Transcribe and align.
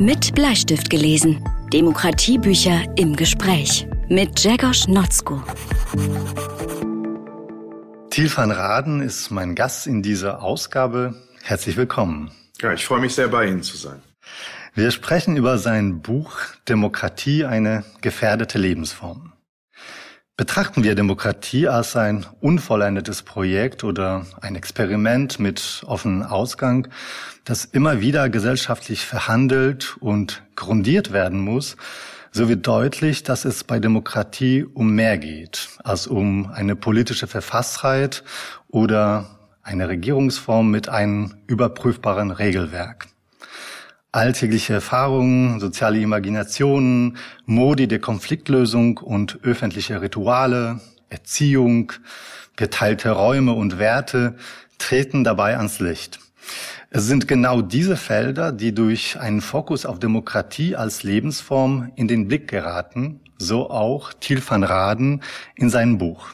Mit 0.00 0.32
Bleistift 0.36 0.90
gelesen. 0.90 1.44
Demokratiebücher 1.72 2.84
im 2.96 3.16
Gespräch. 3.16 3.84
Mit 4.08 4.44
Jagos 4.44 4.86
Notzko. 4.86 5.42
Thiel 8.08 8.30
van 8.36 8.52
Raden 8.52 9.00
ist 9.00 9.30
mein 9.30 9.56
Gast 9.56 9.88
in 9.88 10.02
dieser 10.02 10.40
Ausgabe. 10.40 11.16
Herzlich 11.42 11.76
willkommen. 11.76 12.30
Ja, 12.60 12.72
ich 12.72 12.84
freue 12.84 13.00
mich 13.00 13.16
sehr, 13.16 13.26
bei 13.26 13.48
Ihnen 13.48 13.64
zu 13.64 13.76
sein. 13.76 14.00
Wir 14.72 14.92
sprechen 14.92 15.36
über 15.36 15.58
sein 15.58 16.00
Buch 16.00 16.38
Demokratie, 16.68 17.44
eine 17.44 17.82
gefährdete 18.00 18.58
Lebensform. 18.58 19.32
Betrachten 20.38 20.84
wir 20.84 20.94
Demokratie 20.94 21.66
als 21.66 21.96
ein 21.96 22.24
unvollendetes 22.40 23.22
Projekt 23.22 23.82
oder 23.82 24.24
ein 24.40 24.54
Experiment 24.54 25.40
mit 25.40 25.82
offenem 25.84 26.22
Ausgang, 26.22 26.86
das 27.44 27.64
immer 27.64 28.00
wieder 28.00 28.28
gesellschaftlich 28.28 29.04
verhandelt 29.04 29.96
und 29.98 30.44
grundiert 30.54 31.12
werden 31.12 31.40
muss, 31.40 31.76
so 32.30 32.48
wird 32.48 32.68
deutlich, 32.68 33.24
dass 33.24 33.44
es 33.44 33.64
bei 33.64 33.80
Demokratie 33.80 34.62
um 34.62 34.94
mehr 34.94 35.18
geht 35.18 35.70
als 35.82 36.06
um 36.06 36.48
eine 36.52 36.76
politische 36.76 37.26
Verfasstheit 37.26 38.22
oder 38.68 39.26
eine 39.64 39.88
Regierungsform 39.88 40.70
mit 40.70 40.88
einem 40.88 41.34
überprüfbaren 41.48 42.30
Regelwerk 42.30 43.08
alltägliche 44.18 44.72
Erfahrungen, 44.72 45.60
soziale 45.60 46.00
Imaginationen, 46.00 47.18
Modi 47.46 47.86
der 47.86 48.00
Konfliktlösung 48.00 48.98
und 48.98 49.38
öffentliche 49.44 50.02
Rituale, 50.02 50.80
Erziehung, 51.08 51.92
geteilte 52.56 53.10
Räume 53.10 53.52
und 53.52 53.78
Werte 53.78 54.34
treten 54.78 55.22
dabei 55.22 55.56
ans 55.56 55.78
Licht. 55.78 56.18
Es 56.90 57.04
sind 57.04 57.28
genau 57.28 57.62
diese 57.62 57.96
Felder, 57.96 58.50
die 58.50 58.74
durch 58.74 59.20
einen 59.20 59.40
Fokus 59.40 59.86
auf 59.86 60.00
Demokratie 60.00 60.74
als 60.74 61.04
Lebensform 61.04 61.92
in 61.94 62.08
den 62.08 62.26
Blick 62.26 62.48
geraten, 62.48 63.20
so 63.38 63.70
auch 63.70 64.12
Thiel 64.14 64.42
van 64.44 64.64
Raden 64.64 65.22
in 65.54 65.70
seinem 65.70 65.98
Buch. 65.98 66.26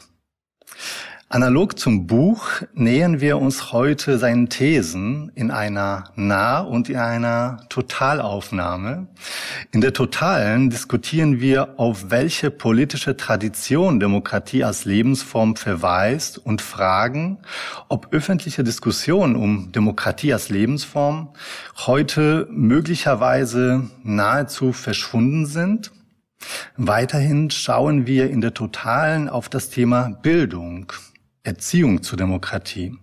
Analog 1.27 1.79
zum 1.79 2.05
Buch 2.05 2.61
nähern 2.75 3.19
wir 3.19 3.39
uns 3.39 3.71
heute 3.71 4.19
seinen 4.19 4.47
Thesen 4.47 5.31
in 5.33 5.49
einer 5.49 6.11
Nah- 6.15 6.59
und 6.59 6.87
in 6.87 6.97
einer 6.97 7.65
Totalaufnahme. 7.69 9.07
In 9.71 9.81
der 9.81 9.91
Totalen 9.93 10.69
diskutieren 10.69 11.41
wir, 11.41 11.79
auf 11.79 12.11
welche 12.11 12.51
politische 12.51 13.17
Tradition 13.17 13.99
Demokratie 13.99 14.63
als 14.63 14.85
Lebensform 14.85 15.55
verweist 15.55 16.37
und 16.37 16.61
fragen, 16.61 17.39
ob 17.89 18.13
öffentliche 18.13 18.63
Diskussionen 18.63 19.35
um 19.35 19.71
Demokratie 19.71 20.31
als 20.31 20.49
Lebensform 20.49 21.29
heute 21.87 22.47
möglicherweise 22.51 23.89
nahezu 24.03 24.73
verschwunden 24.73 25.47
sind 25.47 25.91
Weiterhin 26.77 27.49
schauen 27.49 28.05
wir 28.05 28.29
in 28.29 28.41
der 28.41 28.53
Totalen 28.53 29.29
auf 29.29 29.49
das 29.49 29.69
Thema 29.69 30.09
Bildung 30.21 30.91
Erziehung 31.45 32.03
zur 32.03 32.17
Demokratie. 32.17 32.97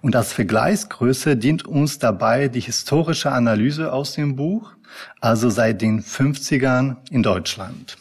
Und 0.00 0.16
als 0.16 0.32
Vergleichsgröße 0.32 1.36
dient 1.36 1.66
uns 1.66 1.98
dabei 1.98 2.48
die 2.48 2.60
historische 2.60 3.32
Analyse 3.32 3.92
aus 3.92 4.14
dem 4.14 4.36
Buch, 4.36 4.72
also 5.20 5.50
seit 5.50 5.82
den 5.82 6.02
50ern 6.02 6.96
in 7.10 7.22
Deutschland. 7.22 7.96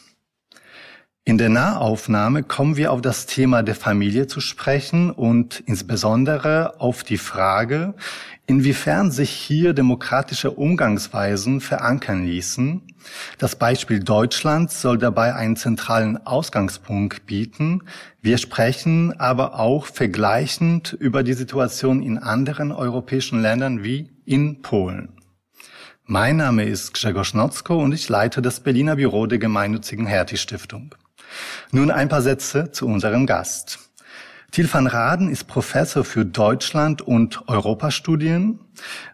In 1.25 1.37
der 1.37 1.49
Nahaufnahme 1.49 2.41
kommen 2.41 2.75
wir 2.75 2.91
auf 2.91 3.01
das 3.01 3.27
Thema 3.27 3.61
der 3.61 3.75
Familie 3.75 4.25
zu 4.25 4.41
sprechen 4.41 5.11
und 5.11 5.61
insbesondere 5.67 6.79
auf 6.79 7.03
die 7.03 7.19
Frage, 7.19 7.93
inwiefern 8.47 9.11
sich 9.11 9.29
hier 9.29 9.73
demokratische 9.73 10.49
Umgangsweisen 10.49 11.61
verankern 11.61 12.25
ließen. 12.25 12.81
Das 13.37 13.55
Beispiel 13.55 13.99
Deutschlands 13.99 14.81
soll 14.81 14.97
dabei 14.97 15.35
einen 15.35 15.55
zentralen 15.55 16.17
Ausgangspunkt 16.25 17.27
bieten. 17.27 17.83
Wir 18.21 18.39
sprechen 18.39 19.19
aber 19.19 19.59
auch 19.59 19.85
vergleichend 19.85 20.93
über 20.93 21.21
die 21.21 21.33
Situation 21.33 22.01
in 22.01 22.17
anderen 22.17 22.71
europäischen 22.71 23.39
Ländern 23.39 23.83
wie 23.83 24.09
in 24.25 24.63
Polen. 24.63 25.09
Mein 26.05 26.37
Name 26.37 26.63
ist 26.63 26.95
Grzegorz 26.95 27.35
Notzko 27.35 27.77
und 27.77 27.93
ich 27.93 28.09
leite 28.09 28.41
das 28.41 28.61
Berliner 28.61 28.95
Büro 28.95 29.27
der 29.27 29.37
gemeinnützigen 29.37 30.07
Hertie 30.07 30.37
Stiftung. 30.37 30.95
Nun 31.71 31.91
ein 31.91 32.09
paar 32.09 32.21
Sätze 32.21 32.71
zu 32.71 32.87
unserem 32.87 33.25
Gast. 33.25 33.79
Thiel 34.51 34.67
van 34.71 34.87
Raden 34.87 35.29
ist 35.29 35.45
Professor 35.45 36.03
für 36.03 36.25
Deutschland- 36.25 37.03
und 37.03 37.47
Europastudien. 37.47 38.59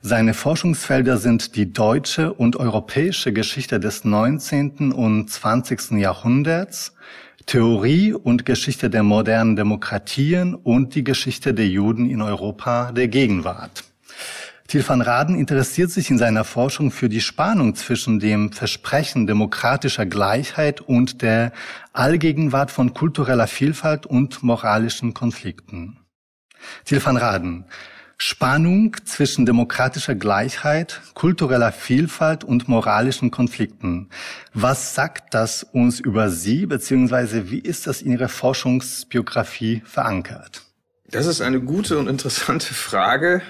Seine 0.02 0.34
Forschungsfelder 0.34 1.18
sind 1.18 1.58
die 1.58 1.74
deutsche 1.74 2.32
und 2.32 2.56
europäische 2.56 3.34
Geschichte 3.34 3.82
des 3.82 4.06
19. 4.06 4.94
und 4.94 5.30
20. 5.30 6.00
Jahrhunderts, 6.00 6.94
Theorie 7.48 8.14
und 8.14 8.46
Geschichte 8.46 8.90
der 8.90 9.04
modernen 9.04 9.58
Demokratien 9.58 10.56
und 10.56 10.96
die 10.96 11.04
Geschichte 11.04 11.54
der 11.54 11.68
Juden 11.68 12.10
in 12.10 12.22
Europa 12.22 12.94
der 12.94 13.10
Gegenwart. 13.10 13.84
Thiel 14.68 14.88
van 14.88 15.02
Raden 15.02 15.36
interessiert 15.36 15.92
sich 15.92 16.10
in 16.10 16.18
seiner 16.18 16.44
Forschung 16.44 16.90
für 16.90 17.08
die 17.08 17.22
Spannung 17.22 17.76
zwischen 17.76 18.20
dem 18.20 18.52
Versprechen 18.52 19.28
demokratischer 19.28 20.08
Gleichheit 20.08 20.82
und 20.82 21.22
der 21.22 21.52
Allgegenwart 21.94 22.72
von 22.72 22.94
kultureller 22.96 23.46
Vielfalt 23.46 24.08
und 24.08 24.42
moralischen 24.42 25.14
Konflikten. 25.14 26.00
Thiel 26.84 27.06
van 27.06 27.18
Raden, 27.18 27.66
Spannung 28.18 28.96
zwischen 29.06 29.46
demokratischer 29.46 30.16
Gleichheit, 30.16 31.02
kultureller 31.14 31.72
Vielfalt 31.72 32.44
und 32.44 32.68
moralischen 32.68 33.30
Konflikten. 33.30 34.10
Was 34.54 34.96
sagt 34.96 35.36
das 35.36 35.62
uns 35.64 36.00
über 36.00 36.32
Sie, 36.32 36.66
beziehungsweise 36.66 37.52
wie 37.52 37.60
ist 37.60 37.86
das 37.86 38.02
in 38.02 38.14
Ihrer 38.14 38.30
Forschungsbiografie 38.30 39.84
verankert? 39.86 40.64
Das 41.08 41.28
ist 41.28 41.42
eine 41.42 41.62
gute 41.62 42.00
und 42.00 42.08
interessante 42.08 42.74
Frage. 42.74 43.42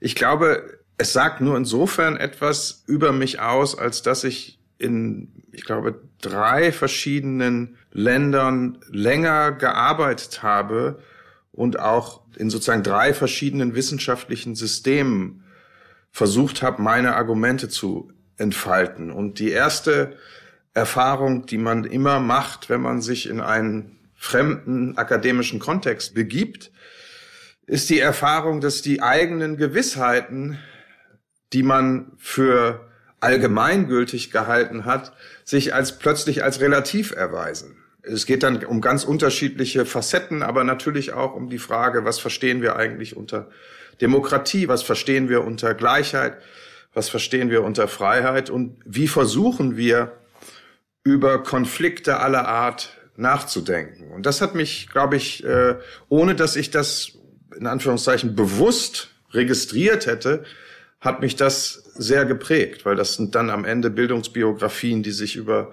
Ich 0.00 0.14
glaube, 0.14 0.78
es 0.96 1.12
sagt 1.12 1.40
nur 1.40 1.56
insofern 1.56 2.16
etwas 2.16 2.82
über 2.86 3.12
mich 3.12 3.40
aus, 3.40 3.78
als 3.78 4.02
dass 4.02 4.24
ich 4.24 4.58
in, 4.78 5.44
ich 5.52 5.64
glaube, 5.64 6.00
drei 6.20 6.72
verschiedenen 6.72 7.76
Ländern 7.92 8.78
länger 8.88 9.52
gearbeitet 9.52 10.42
habe 10.42 11.02
und 11.52 11.80
auch 11.80 12.22
in 12.36 12.50
sozusagen 12.50 12.82
drei 12.82 13.14
verschiedenen 13.14 13.74
wissenschaftlichen 13.74 14.54
Systemen 14.54 15.44
versucht 16.10 16.62
habe, 16.62 16.82
meine 16.82 17.16
Argumente 17.16 17.68
zu 17.68 18.12
entfalten. 18.36 19.10
Und 19.10 19.40
die 19.40 19.50
erste 19.50 20.16
Erfahrung, 20.74 21.46
die 21.46 21.58
man 21.58 21.84
immer 21.84 22.20
macht, 22.20 22.68
wenn 22.70 22.80
man 22.80 23.02
sich 23.02 23.28
in 23.28 23.40
einen 23.40 23.98
fremden 24.14 24.96
akademischen 24.96 25.58
Kontext 25.58 26.14
begibt, 26.14 26.70
ist 27.68 27.90
die 27.90 28.00
Erfahrung, 28.00 28.60
dass 28.60 28.82
die 28.82 29.02
eigenen 29.02 29.56
Gewissheiten, 29.56 30.58
die 31.52 31.62
man 31.62 32.12
für 32.16 32.88
allgemeingültig 33.20 34.30
gehalten 34.30 34.84
hat, 34.84 35.12
sich 35.44 35.74
als 35.74 35.98
plötzlich 35.98 36.42
als 36.42 36.60
relativ 36.60 37.12
erweisen. 37.12 37.76
Es 38.02 38.24
geht 38.24 38.42
dann 38.42 38.64
um 38.64 38.80
ganz 38.80 39.04
unterschiedliche 39.04 39.84
Facetten, 39.84 40.42
aber 40.42 40.64
natürlich 40.64 41.12
auch 41.12 41.34
um 41.34 41.50
die 41.50 41.58
Frage, 41.58 42.04
was 42.04 42.18
verstehen 42.18 42.62
wir 42.62 42.76
eigentlich 42.76 43.16
unter 43.16 43.50
Demokratie, 44.00 44.68
was 44.68 44.82
verstehen 44.82 45.28
wir 45.28 45.44
unter 45.44 45.74
Gleichheit, 45.74 46.38
was 46.94 47.10
verstehen 47.10 47.50
wir 47.50 47.64
unter 47.64 47.86
Freiheit 47.86 48.48
und 48.48 48.76
wie 48.86 49.08
versuchen 49.08 49.76
wir 49.76 50.12
über 51.04 51.42
Konflikte 51.42 52.20
aller 52.20 52.48
Art 52.48 52.96
nachzudenken. 53.16 54.10
Und 54.10 54.24
das 54.24 54.40
hat 54.40 54.54
mich, 54.54 54.88
glaube 54.90 55.16
ich, 55.16 55.44
äh, 55.44 55.76
ohne 56.08 56.34
dass 56.34 56.56
ich 56.56 56.70
das 56.70 57.17
in 57.58 57.66
Anführungszeichen 57.66 58.34
bewusst 58.34 59.10
registriert 59.32 60.06
hätte, 60.06 60.44
hat 61.00 61.20
mich 61.20 61.36
das 61.36 61.84
sehr 61.94 62.24
geprägt, 62.24 62.84
weil 62.84 62.96
das 62.96 63.14
sind 63.14 63.34
dann 63.34 63.50
am 63.50 63.64
Ende 63.64 63.90
Bildungsbiografien, 63.90 65.02
die 65.02 65.12
sich 65.12 65.36
über 65.36 65.72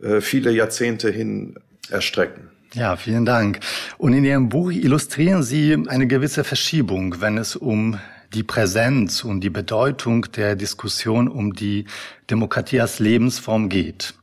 äh, 0.00 0.20
viele 0.20 0.50
Jahrzehnte 0.50 1.10
hin 1.10 1.56
erstrecken. 1.90 2.50
Ja, 2.74 2.96
vielen 2.96 3.26
Dank. 3.26 3.60
Und 3.98 4.14
in 4.14 4.24
Ihrem 4.24 4.48
Buch 4.48 4.70
illustrieren 4.70 5.42
Sie 5.42 5.76
eine 5.88 6.06
gewisse 6.06 6.42
Verschiebung, 6.42 7.20
wenn 7.20 7.36
es 7.36 7.54
um 7.54 7.98
die 8.32 8.42
Präsenz 8.42 9.24
und 9.24 9.42
die 9.42 9.50
Bedeutung 9.50 10.22
der 10.32 10.56
Diskussion 10.56 11.28
um 11.28 11.52
die 11.52 11.84
Demokratie 12.30 12.80
als 12.80 12.98
Lebensform 12.98 13.68
geht. 13.68 14.14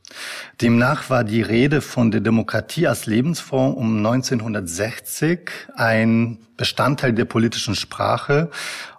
Demnach 0.60 1.08
war 1.10 1.24
die 1.24 1.42
Rede 1.42 1.80
von 1.80 2.10
der 2.10 2.20
Demokratie 2.20 2.86
als 2.86 3.06
Lebensform 3.06 3.74
um 3.74 3.98
1960 3.98 5.50
ein 5.74 6.38
Bestandteil 6.56 7.12
der 7.12 7.24
politischen 7.24 7.74
Sprache, 7.74 8.50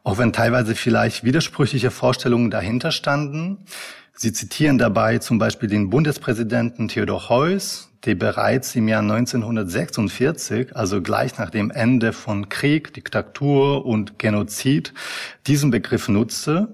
auch 0.04 0.18
wenn 0.18 0.34
teilweise 0.34 0.76
vielleicht 0.76 1.24
widersprüchliche 1.24 1.92
Vorstellungen 1.92 2.50
dahinter 2.50 2.92
standen. 2.92 3.60
Sie 4.14 4.34
zitieren 4.34 4.78
dabei 4.78 5.20
zum 5.20 5.38
Beispiel 5.40 5.70
den 5.70 5.90
Bundespräsidenten 5.90 6.88
Theodor 6.88 7.30
Heuss, 7.30 7.90
der 8.06 8.16
bereits 8.16 8.76
im 8.76 8.88
Jahr 8.88 9.02
1946, 9.02 10.76
also 10.76 11.02
gleich 11.02 11.38
nach 11.38 11.50
dem 11.50 11.70
Ende 11.70 12.14
von 12.14 12.50
Krieg, 12.50 12.94
Diktatur 12.94 13.86
und 13.86 14.18
Genozid, 14.18 14.94
diesen 15.46 15.70
Begriff 15.72 16.08
nutzte 16.08 16.70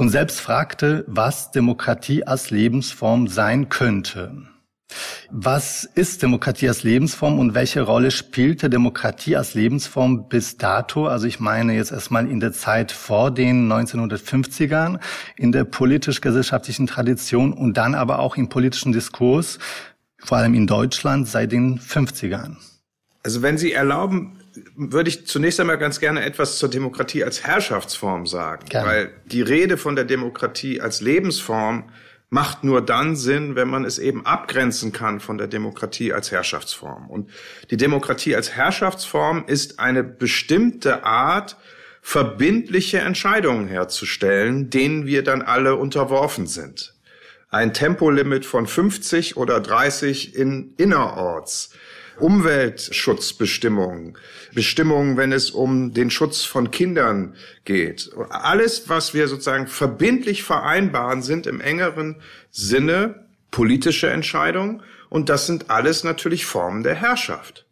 und 0.00 0.08
selbst 0.08 0.40
fragte, 0.40 1.04
was 1.08 1.50
Demokratie 1.50 2.26
als 2.26 2.50
Lebensform 2.50 3.28
sein 3.28 3.68
könnte. 3.68 4.46
Was 5.30 5.84
ist 5.84 6.22
Demokratie 6.22 6.68
als 6.68 6.84
Lebensform 6.84 7.38
und 7.38 7.52
welche 7.52 7.82
Rolle 7.82 8.10
spielte 8.10 8.70
Demokratie 8.70 9.36
als 9.36 9.52
Lebensform 9.52 10.30
bis 10.30 10.56
dato? 10.56 11.06
Also 11.06 11.26
ich 11.26 11.38
meine 11.38 11.74
jetzt 11.74 11.92
erstmal 11.92 12.26
in 12.30 12.40
der 12.40 12.52
Zeit 12.54 12.92
vor 12.92 13.30
den 13.30 13.70
1950ern, 13.70 15.00
in 15.36 15.52
der 15.52 15.64
politisch-gesellschaftlichen 15.64 16.86
Tradition 16.86 17.52
und 17.52 17.76
dann 17.76 17.94
aber 17.94 18.20
auch 18.20 18.38
im 18.38 18.48
politischen 18.48 18.92
Diskurs, 18.92 19.58
vor 20.16 20.38
allem 20.38 20.54
in 20.54 20.66
Deutschland 20.66 21.28
seit 21.28 21.52
den 21.52 21.78
50ern. 21.78 22.56
Also 23.22 23.42
wenn 23.42 23.58
Sie 23.58 23.74
erlauben, 23.74 24.39
würde 24.76 25.10
ich 25.10 25.26
zunächst 25.26 25.60
einmal 25.60 25.78
ganz 25.78 26.00
gerne 26.00 26.24
etwas 26.24 26.58
zur 26.58 26.68
Demokratie 26.68 27.24
als 27.24 27.44
Herrschaftsform 27.44 28.26
sagen, 28.26 28.66
gerne. 28.68 28.88
weil 28.88 29.10
die 29.26 29.42
Rede 29.42 29.76
von 29.76 29.96
der 29.96 30.04
Demokratie 30.04 30.80
als 30.80 31.00
Lebensform 31.00 31.90
macht 32.30 32.62
nur 32.62 32.80
dann 32.80 33.16
Sinn, 33.16 33.56
wenn 33.56 33.68
man 33.68 33.84
es 33.84 33.98
eben 33.98 34.24
abgrenzen 34.24 34.92
kann 34.92 35.18
von 35.18 35.36
der 35.36 35.48
Demokratie 35.48 36.12
als 36.12 36.30
Herrschaftsform. 36.30 37.10
Und 37.10 37.30
die 37.70 37.76
Demokratie 37.76 38.36
als 38.36 38.52
Herrschaftsform 38.52 39.44
ist 39.46 39.80
eine 39.80 40.04
bestimmte 40.04 41.04
Art, 41.04 41.56
verbindliche 42.02 42.98
Entscheidungen 42.98 43.66
herzustellen, 43.68 44.70
denen 44.70 45.06
wir 45.06 45.22
dann 45.22 45.42
alle 45.42 45.76
unterworfen 45.76 46.46
sind. 46.46 46.94
Ein 47.50 47.74
Tempolimit 47.74 48.46
von 48.46 48.66
50 48.66 49.36
oder 49.36 49.60
30 49.60 50.34
in 50.36 50.72
innerorts 50.76 51.74
Umweltschutzbestimmungen, 52.20 54.16
Bestimmungen, 54.54 55.16
wenn 55.16 55.32
es 55.32 55.50
um 55.50 55.92
den 55.94 56.10
Schutz 56.10 56.44
von 56.44 56.70
Kindern 56.70 57.34
geht. 57.64 58.10
Alles, 58.30 58.88
was 58.88 59.14
wir 59.14 59.28
sozusagen 59.28 59.66
verbindlich 59.66 60.42
vereinbaren, 60.42 61.22
sind 61.22 61.46
im 61.46 61.60
engeren 61.60 62.16
Sinne 62.50 63.26
politische 63.50 64.10
Entscheidungen. 64.10 64.82
Und 65.08 65.28
das 65.28 65.46
sind 65.46 65.70
alles 65.70 66.04
natürlich 66.04 66.46
Formen 66.46 66.82
der 66.82 66.94
Herrschaft. 66.94 67.66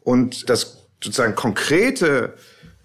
Und 0.00 0.50
das 0.50 0.88
sozusagen 1.02 1.34
konkrete, 1.34 2.34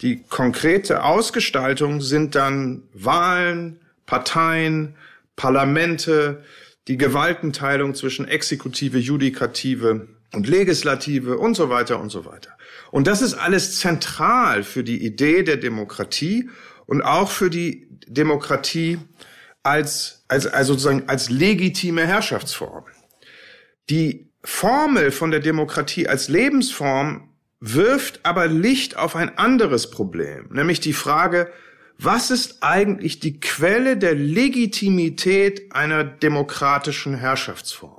die 0.01 0.23
konkrete 0.29 1.03
Ausgestaltung 1.03 2.01
sind 2.01 2.35
dann 2.35 2.83
Wahlen, 2.93 3.79
Parteien, 4.05 4.95
Parlamente, 5.35 6.43
die 6.87 6.97
Gewaltenteilung 6.97 7.95
zwischen 7.95 8.27
Exekutive, 8.27 8.97
Judikative 8.97 10.07
und 10.33 10.47
Legislative 10.47 11.37
und 11.37 11.55
so 11.55 11.69
weiter 11.69 11.99
und 11.99 12.09
so 12.09 12.25
weiter. 12.25 12.57
Und 12.91 13.07
das 13.07 13.21
ist 13.21 13.33
alles 13.33 13.79
zentral 13.79 14.63
für 14.63 14.83
die 14.83 15.05
Idee 15.05 15.43
der 15.43 15.57
Demokratie 15.57 16.49
und 16.85 17.01
auch 17.01 17.31
für 17.31 17.49
die 17.49 17.87
Demokratie 18.07 18.99
als, 19.63 20.23
als, 20.27 20.47
also 20.47 20.73
sozusagen 20.73 21.07
als 21.07 21.29
legitime 21.29 22.05
Herrschaftsform. 22.05 22.85
Die 23.89 24.29
Formel 24.43 25.11
von 25.11 25.31
der 25.31 25.41
Demokratie 25.41 26.07
als 26.07 26.29
Lebensform 26.29 27.29
wirft 27.59 28.25
aber 28.25 28.47
Licht 28.47 28.97
auf 28.97 29.15
ein 29.15 29.37
anderes 29.37 29.89
Problem, 29.89 30.49
nämlich 30.51 30.79
die 30.79 30.93
Frage, 30.93 31.51
was 31.97 32.29
ist 32.29 32.61
eigentlich 32.61 33.19
die 33.19 33.39
Quelle 33.39 33.97
der 33.97 34.13
Legitimität 34.13 35.73
einer 35.73 36.03
demokratischen 36.03 37.15
Herrschaftsform? 37.15 37.96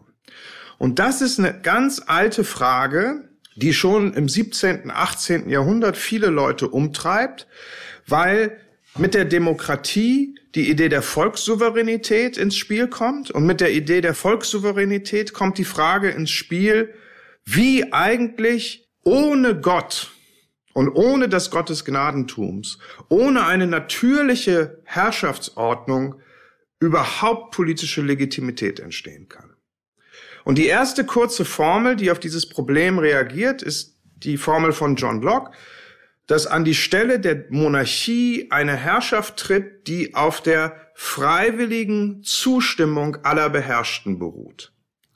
Und 0.79 0.99
das 0.99 1.21
ist 1.21 1.39
eine 1.39 1.61
ganz 1.61 2.03
alte 2.07 2.45
Frage, 2.45 3.29
die 3.57 3.75
schon 3.75 4.15
im 4.15 4.29
17., 4.29 4.91
18. 4.91 5.51
Jahrhundert 5.51 5.97
viele 5.97 6.29
Leute 6.29 6.69
umtreibt, 6.69 7.49
weil 8.07 8.59
mit 8.97 9.15
der 9.15 9.25
Demokratie 9.25 10.39
die 10.55 10.71
Idee 10.71 10.89
der 10.89 11.03
Volkssouveränität 11.03 12.37
ins 12.39 12.57
Spiel 12.57 12.89
kommt 12.89 13.31
und 13.31 13.45
mit 13.45 13.61
der 13.61 13.73
Idee 13.73 14.01
der 14.01 14.15
Volkssouveränität 14.15 15.33
kommt 15.33 15.59
die 15.59 15.65
Frage 15.65 16.11
ins 16.11 16.31
Spiel, 16.31 16.95
wie 17.45 17.93
eigentlich 17.93 18.89
ohne 19.05 19.61
Gott 19.61 20.11
und 20.73 20.89
ohne 20.89 21.29
das 21.29 21.51
Gott 21.51 21.69
des 21.69 21.85
Gnadentums, 21.85 22.79
ohne 23.09 23.47
eine 23.47 23.67
natürliche 23.67 24.81
Herrschaftsordnung 24.85 26.21
überhaupt 26.81 27.55
politische 27.55 28.03
Legitimität 28.03 28.81
entstehen 28.81 29.29
kann. 29.29 29.48
Und 30.44 30.58
die 30.58 30.67
erste 30.67 31.05
kurze 31.05 31.44
Formel, 31.44 31.96
die 31.96 32.11
auf 32.11 32.20
dieses 32.20 32.49
Problem 32.49 32.99
reagiert, 32.99 33.62
ist 33.62 33.99
die 34.17 34.37
Formel 34.37 34.73
von 34.73 34.96
John 34.96 35.23
Locke, 35.23 35.52
dass 36.26 36.46
an 36.46 36.64
die 36.64 36.75
Stelle 36.75 37.20
der 37.20 37.44
Monarchie 37.49 38.49
eine 38.50 38.76
Herrschaft 38.76 39.38
tritt, 39.38 39.88
die 39.88 40.14
auf 40.14 40.43
der 40.43 40.76
freiwilligen 40.94 42.23
Zustimmung 42.23 43.17
aller 43.25 43.49
Beherrschten 43.49 44.19
beruht. 44.19 44.73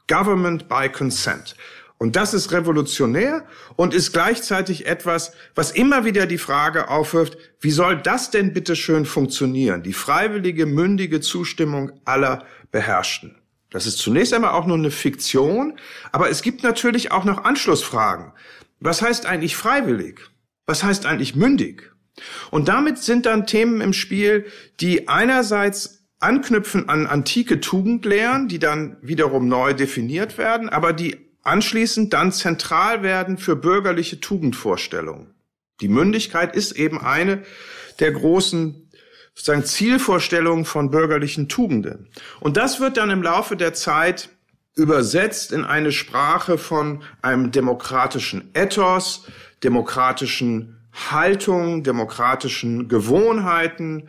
Government 0.09 0.69
by 0.69 0.89
Consent. 0.89 1.55
Und 1.99 2.17
das 2.17 2.35
ist 2.35 2.51
revolutionär 2.51 3.47
und 3.77 3.95
ist 3.95 4.13
gleichzeitig 4.13 4.87
etwas, 4.87 5.33
was 5.55 5.71
immer 5.71 6.05
wieder 6.05 6.27
die 6.27 6.39
Frage 6.39 6.89
aufwirft, 6.89 7.37
wie 7.61 7.71
soll 7.71 7.97
das 7.97 8.31
denn 8.31 8.53
bitte 8.53 8.75
schön 8.75 9.05
funktionieren? 9.05 9.85
Die 9.85 9.93
freiwillige, 9.93 10.67
mündige 10.67 11.21
Zustimmung 11.21 11.93
aller 12.05 12.45
Beherrschten. 12.73 13.42
Das 13.73 13.87
ist 13.87 13.99
zunächst 13.99 14.35
einmal 14.35 14.53
auch 14.53 14.67
nur 14.67 14.77
eine 14.77 14.91
Fiktion, 14.91 15.79
aber 16.13 16.29
es 16.29 16.43
gibt 16.43 16.63
natürlich 16.63 17.11
auch 17.11 17.25
noch 17.25 17.45
Anschlussfragen. 17.45 18.33
Was 18.81 19.01
heißt 19.01 19.27
eigentlich 19.27 19.57
freiwillig? 19.57 20.21
Was 20.67 20.85
heißt 20.85 21.07
eigentlich 21.07 21.35
mündig? 21.35 21.91
Und 22.51 22.69
damit 22.69 22.99
sind 22.99 23.25
dann 23.25 23.47
Themen 23.47 23.81
im 23.81 23.95
Spiel, 23.95 24.47
die 24.81 25.09
einerseits 25.09 26.05
anknüpfen 26.21 26.89
an 26.91 27.07
antike 27.07 27.61
Tugendlehren, 27.61 28.47
die 28.47 28.59
dann 28.59 28.99
wiederum 29.01 29.49
neu 29.49 29.73
definiert 29.73 30.37
werden, 30.37 30.69
aber 30.69 30.93
die 30.93 31.17
anschließend 31.43 32.13
dann 32.13 32.31
zentral 32.31 33.03
werden 33.03 33.39
für 33.39 33.57
bürgerliche 33.57 34.21
Tugendvorstellungen. 34.21 35.35
Die 35.81 35.89
Mündigkeit 35.89 36.55
ist 36.55 36.73
eben 36.73 37.01
eine 37.01 37.43
der 37.99 38.13
großen 38.13 38.82
sozusagen 39.35 39.65
Zielvorstellungen 39.65 40.65
von 40.65 40.91
bürgerlichen 40.91 41.49
Tugenden. 41.49 42.09
Und 42.41 42.57
das 42.57 42.81
wird 42.81 42.97
dann 42.97 43.11
im 43.11 43.23
Laufe 43.23 43.57
der 43.57 43.75
Zeit 43.75 44.29
übersetzt 44.75 45.53
in 45.53 45.65
eine 45.65 45.93
Sprache 45.93 46.59
von 46.59 47.03
einem 47.21 47.51
demokratischen 47.51 48.51
Ethos, 48.55 49.27
demokratischen 49.63 50.79
Haltung, 51.11 51.83
demokratischen 51.83 52.89
Gewohnheiten, 52.89 54.09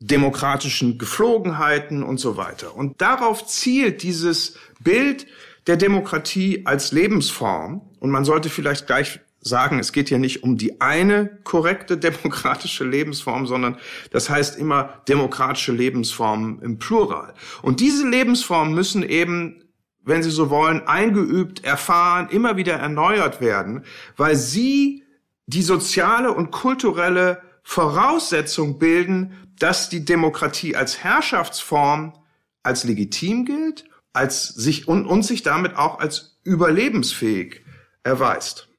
demokratischen 0.00 0.98
Geflogenheiten 0.98 2.02
und 2.02 2.18
so 2.18 2.36
weiter. 2.36 2.74
Und 2.74 3.00
darauf 3.00 3.46
zielt 3.46 4.02
dieses 4.02 4.56
Bild 4.80 5.26
der 5.66 5.76
Demokratie 5.76 6.62
als 6.64 6.92
Lebensform. 6.92 7.82
Und 8.00 8.10
man 8.10 8.24
sollte 8.24 8.48
vielleicht 8.48 8.86
gleich 8.86 9.20
sagen, 9.40 9.78
es 9.78 9.92
geht 9.92 10.08
hier 10.08 10.18
nicht 10.18 10.42
um 10.42 10.56
die 10.56 10.80
eine 10.80 11.38
korrekte 11.44 11.96
demokratische 11.96 12.84
Lebensform, 12.84 13.46
sondern 13.46 13.78
das 14.10 14.28
heißt 14.28 14.58
immer 14.58 15.02
demokratische 15.08 15.72
Lebensformen 15.72 16.60
im 16.62 16.78
Plural. 16.78 17.34
Und 17.62 17.80
diese 17.80 18.08
Lebensformen 18.08 18.74
müssen 18.74 19.02
eben, 19.02 19.64
wenn 20.02 20.22
Sie 20.22 20.30
so 20.30 20.50
wollen, 20.50 20.86
eingeübt, 20.86 21.64
erfahren, 21.64 22.28
immer 22.30 22.56
wieder 22.56 22.74
erneuert 22.74 23.40
werden, 23.40 23.84
weil 24.16 24.36
sie 24.36 25.04
die 25.46 25.62
soziale 25.62 26.32
und 26.32 26.50
kulturelle 26.52 27.42
Voraussetzung 27.62 28.78
bilden, 28.78 29.32
dass 29.58 29.88
die 29.88 30.04
Demokratie 30.04 30.76
als 30.76 31.02
Herrschaftsform 31.02 32.14
als 32.62 32.84
legitim 32.84 33.44
gilt, 33.44 33.84
als 34.12 34.48
sich 34.48 34.86
und, 34.88 35.06
und 35.06 35.22
sich 35.22 35.42
damit 35.42 35.76
auch 35.76 35.98
als 35.98 36.38
überlebensfähig 36.44 37.62
erweist. 38.02 38.69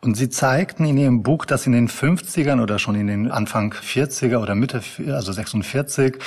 Und 0.00 0.16
Sie 0.16 0.28
zeigten 0.28 0.84
in 0.84 0.96
Ihrem 0.96 1.22
Buch, 1.22 1.44
dass 1.44 1.66
in 1.66 1.72
den 1.72 1.88
50ern 1.88 2.62
oder 2.62 2.78
schon 2.78 2.94
in 2.94 3.06
den 3.06 3.30
Anfang 3.30 3.72
40er 3.72 4.38
oder 4.38 4.54
Mitte, 4.54 4.80
also 5.08 5.32
46, 5.32 6.18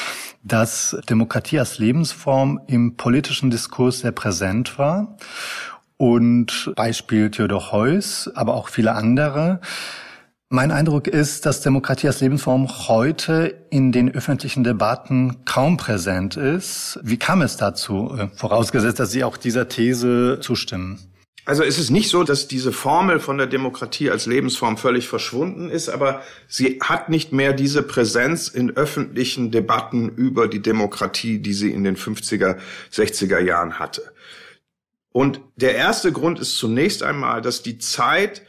dass 0.43 0.97
Demokratie 1.09 1.59
als 1.59 1.77
Lebensform 1.77 2.61
im 2.67 2.95
politischen 2.95 3.49
Diskurs 3.49 3.99
sehr 3.99 4.11
präsent 4.11 4.77
war. 4.77 5.17
Und 5.97 6.71
Beispiel 6.75 7.29
Theodor 7.29 7.71
Heuss, 7.71 8.29
aber 8.33 8.55
auch 8.55 8.69
viele 8.69 8.93
andere. 8.93 9.59
Mein 10.51 10.71
Eindruck 10.71 11.07
ist, 11.07 11.45
dass 11.45 11.61
Demokratie 11.61 12.07
als 12.07 12.21
Lebensform 12.21 12.87
heute 12.87 13.67
in 13.69 13.91
den 13.91 14.09
öffentlichen 14.09 14.63
Debatten 14.63 15.45
kaum 15.45 15.77
präsent 15.77 16.37
ist. 16.37 16.99
Wie 17.03 17.17
kam 17.17 17.43
es 17.43 17.57
dazu, 17.57 18.15
äh, 18.17 18.29
vorausgesetzt, 18.35 18.99
dass 18.99 19.11
Sie 19.11 19.23
auch 19.23 19.37
dieser 19.37 19.67
These 19.67 20.39
zustimmen? 20.41 21.08
Also 21.49 21.63
es 21.63 21.79
ist 21.79 21.89
nicht 21.89 22.09
so, 22.09 22.23
dass 22.23 22.47
diese 22.47 22.71
Formel 22.71 23.19
von 23.19 23.39
der 23.39 23.47
Demokratie 23.47 24.11
als 24.11 24.27
Lebensform 24.27 24.77
völlig 24.77 25.07
verschwunden 25.07 25.71
ist, 25.71 25.89
aber 25.89 26.21
sie 26.47 26.77
hat 26.79 27.09
nicht 27.09 27.33
mehr 27.33 27.53
diese 27.53 27.81
Präsenz 27.81 28.49
in 28.49 28.77
öffentlichen 28.77 29.49
Debatten 29.49 30.09
über 30.09 30.47
die 30.47 30.61
Demokratie, 30.61 31.39
die 31.39 31.53
sie 31.53 31.71
in 31.71 31.83
den 31.83 31.97
50er, 31.97 32.57
60er 32.93 33.39
Jahren 33.39 33.79
hatte. 33.79 34.13
Und 35.11 35.41
der 35.55 35.73
erste 35.73 36.11
Grund 36.11 36.39
ist 36.39 36.55
zunächst 36.55 37.01
einmal, 37.01 37.41
dass 37.41 37.63
die 37.63 37.79
Zeit 37.79 38.43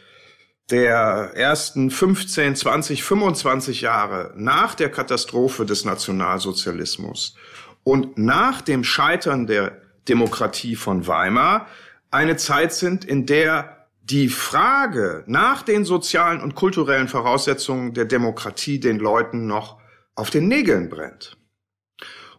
der 0.71 1.33
ersten 1.35 1.91
15, 1.91 2.55
20, 2.55 3.03
25 3.03 3.81
Jahre 3.81 4.35
nach 4.37 4.75
der 4.75 4.91
Katastrophe 4.91 5.65
des 5.65 5.87
Nationalsozialismus 5.87 7.35
und 7.83 8.19
nach 8.19 8.61
dem 8.61 8.85
Scheitern 8.85 9.47
der 9.47 9.81
Demokratie 10.07 10.77
von 10.77 11.07
Weimar 11.07 11.67
eine 12.11 12.37
Zeit 12.37 12.73
sind, 12.73 13.05
in 13.05 13.27
der 13.27 13.87
die 14.03 14.29
Frage 14.29 15.23
nach 15.27 15.63
den 15.63 15.85
sozialen 15.85 16.41
und 16.41 16.55
kulturellen 16.55 17.09
Voraussetzungen 17.09 17.95
der 17.95 18.07
Demokratie 18.07 18.81
den 18.81 18.99
Leuten 18.99 19.47
noch 19.47 19.79
auf 20.15 20.31
den 20.31 20.49
Nägeln 20.49 20.89
brennt. 20.89 21.37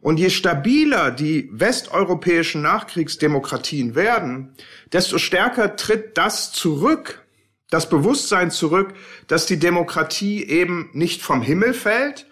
Und 0.01 0.17
je 0.17 0.31
stabiler 0.31 1.11
die 1.11 1.49
westeuropäischen 1.53 2.61
Nachkriegsdemokratien 2.63 3.95
werden, 3.95 4.53
desto 4.91 5.19
stärker 5.19 5.75
tritt 5.75 6.17
das 6.17 6.51
zurück, 6.51 7.23
das 7.69 7.87
Bewusstsein 7.87 8.51
zurück, 8.51 8.93
dass 9.27 9.45
die 9.45 9.59
Demokratie 9.59 10.43
eben 10.43 10.89
nicht 10.93 11.21
vom 11.21 11.41
Himmel 11.41 11.73
fällt 11.73 12.25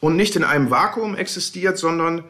und 0.00 0.16
nicht 0.16 0.36
in 0.36 0.44
einem 0.44 0.70
Vakuum 0.70 1.16
existiert, 1.16 1.76
sondern 1.76 2.24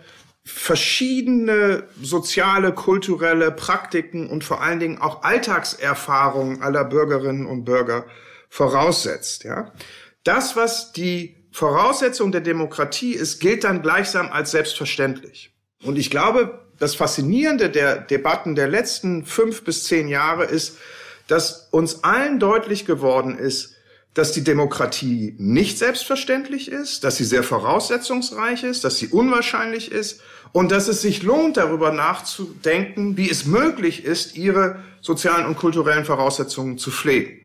verschiedene 0.44 1.84
soziale, 2.00 2.72
kulturelle 2.72 3.50
Praktiken 3.50 4.28
und 4.28 4.44
vor 4.44 4.60
allen 4.62 4.78
Dingen 4.78 4.98
auch 4.98 5.22
Alltagserfahrungen 5.22 6.62
aller 6.62 6.84
Bürgerinnen 6.84 7.46
und 7.46 7.64
Bürger 7.64 8.04
voraussetzt. 8.50 9.44
Ja? 9.44 9.72
Das, 10.22 10.54
was 10.54 10.92
die 10.92 11.36
Voraussetzung 11.50 12.30
der 12.30 12.40
Demokratie 12.40 13.14
ist, 13.14 13.40
gilt 13.40 13.64
dann 13.64 13.82
gleichsam 13.82 14.30
als 14.30 14.50
selbstverständlich. 14.50 15.54
Und 15.82 15.96
ich 15.96 16.10
glaube, 16.10 16.66
das 16.78 16.94
Faszinierende 16.94 17.70
der 17.70 17.96
Debatten 17.96 18.54
der 18.54 18.68
letzten 18.68 19.24
fünf 19.24 19.64
bis 19.64 19.84
zehn 19.84 20.08
Jahre 20.08 20.44
ist, 20.44 20.78
dass 21.26 21.68
uns 21.70 22.04
allen 22.04 22.38
deutlich 22.38 22.84
geworden 22.84 23.38
ist, 23.38 23.73
dass 24.14 24.32
die 24.32 24.44
Demokratie 24.44 25.34
nicht 25.38 25.78
selbstverständlich 25.78 26.70
ist, 26.70 27.04
dass 27.04 27.16
sie 27.16 27.24
sehr 27.24 27.42
voraussetzungsreich 27.42 28.62
ist, 28.62 28.84
dass 28.84 28.98
sie 28.98 29.08
unwahrscheinlich 29.08 29.90
ist 29.90 30.20
und 30.52 30.70
dass 30.70 30.86
es 30.88 31.02
sich 31.02 31.22
lohnt, 31.24 31.56
darüber 31.56 31.92
nachzudenken, 31.92 33.16
wie 33.16 33.28
es 33.28 33.44
möglich 33.44 34.04
ist, 34.04 34.36
ihre 34.36 34.80
sozialen 35.00 35.46
und 35.46 35.56
kulturellen 35.56 36.04
Voraussetzungen 36.04 36.78
zu 36.78 36.90
pflegen. 36.90 37.43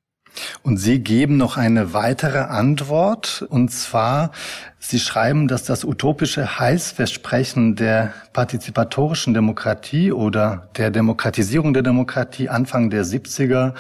Und 0.64 0.78
Sie 0.78 1.00
geben 1.00 1.38
noch 1.38 1.58
eine 1.58 1.94
weitere 1.94 2.40
Antwort, 2.40 3.46
und 3.50 3.70
zwar, 3.70 4.32
Sie 4.80 5.00
schreiben, 5.00 5.48
dass 5.48 5.66
das 5.66 5.84
utopische 5.84 6.58
Heilsversprechen 6.58 7.76
der 7.76 8.14
partizipatorischen 8.32 9.34
Demokratie 9.34 10.12
oder 10.12 10.70
der 10.78 10.90
Demokratisierung 10.90 11.74
der 11.74 11.84
Demokratie 11.84 12.48
Anfang 12.48 12.90
der 12.90 13.04
70er 13.04 13.74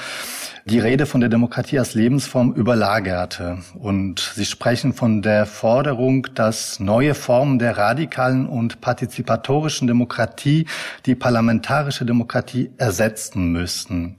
die 0.66 0.80
Rede 0.80 1.06
von 1.06 1.22
der 1.22 1.30
Demokratie 1.30 1.80
als 1.80 1.96
Lebensform 1.96 2.54
überlagerte. 2.54 3.60
Und 3.80 4.20
Sie 4.36 4.46
sprechen 4.46 4.94
von 4.94 5.22
der 5.22 5.46
Forderung, 5.46 6.28
dass 6.36 6.80
neue 6.80 7.16
Formen 7.16 7.60
der 7.60 7.78
radikalen 7.78 8.46
und 8.46 8.82
partizipatorischen 8.82 9.88
Demokratie 9.88 10.68
die 11.06 11.16
parlamentarische 11.16 12.06
Demokratie 12.06 12.72
ersetzen 12.78 13.52
müssten. 13.52 14.18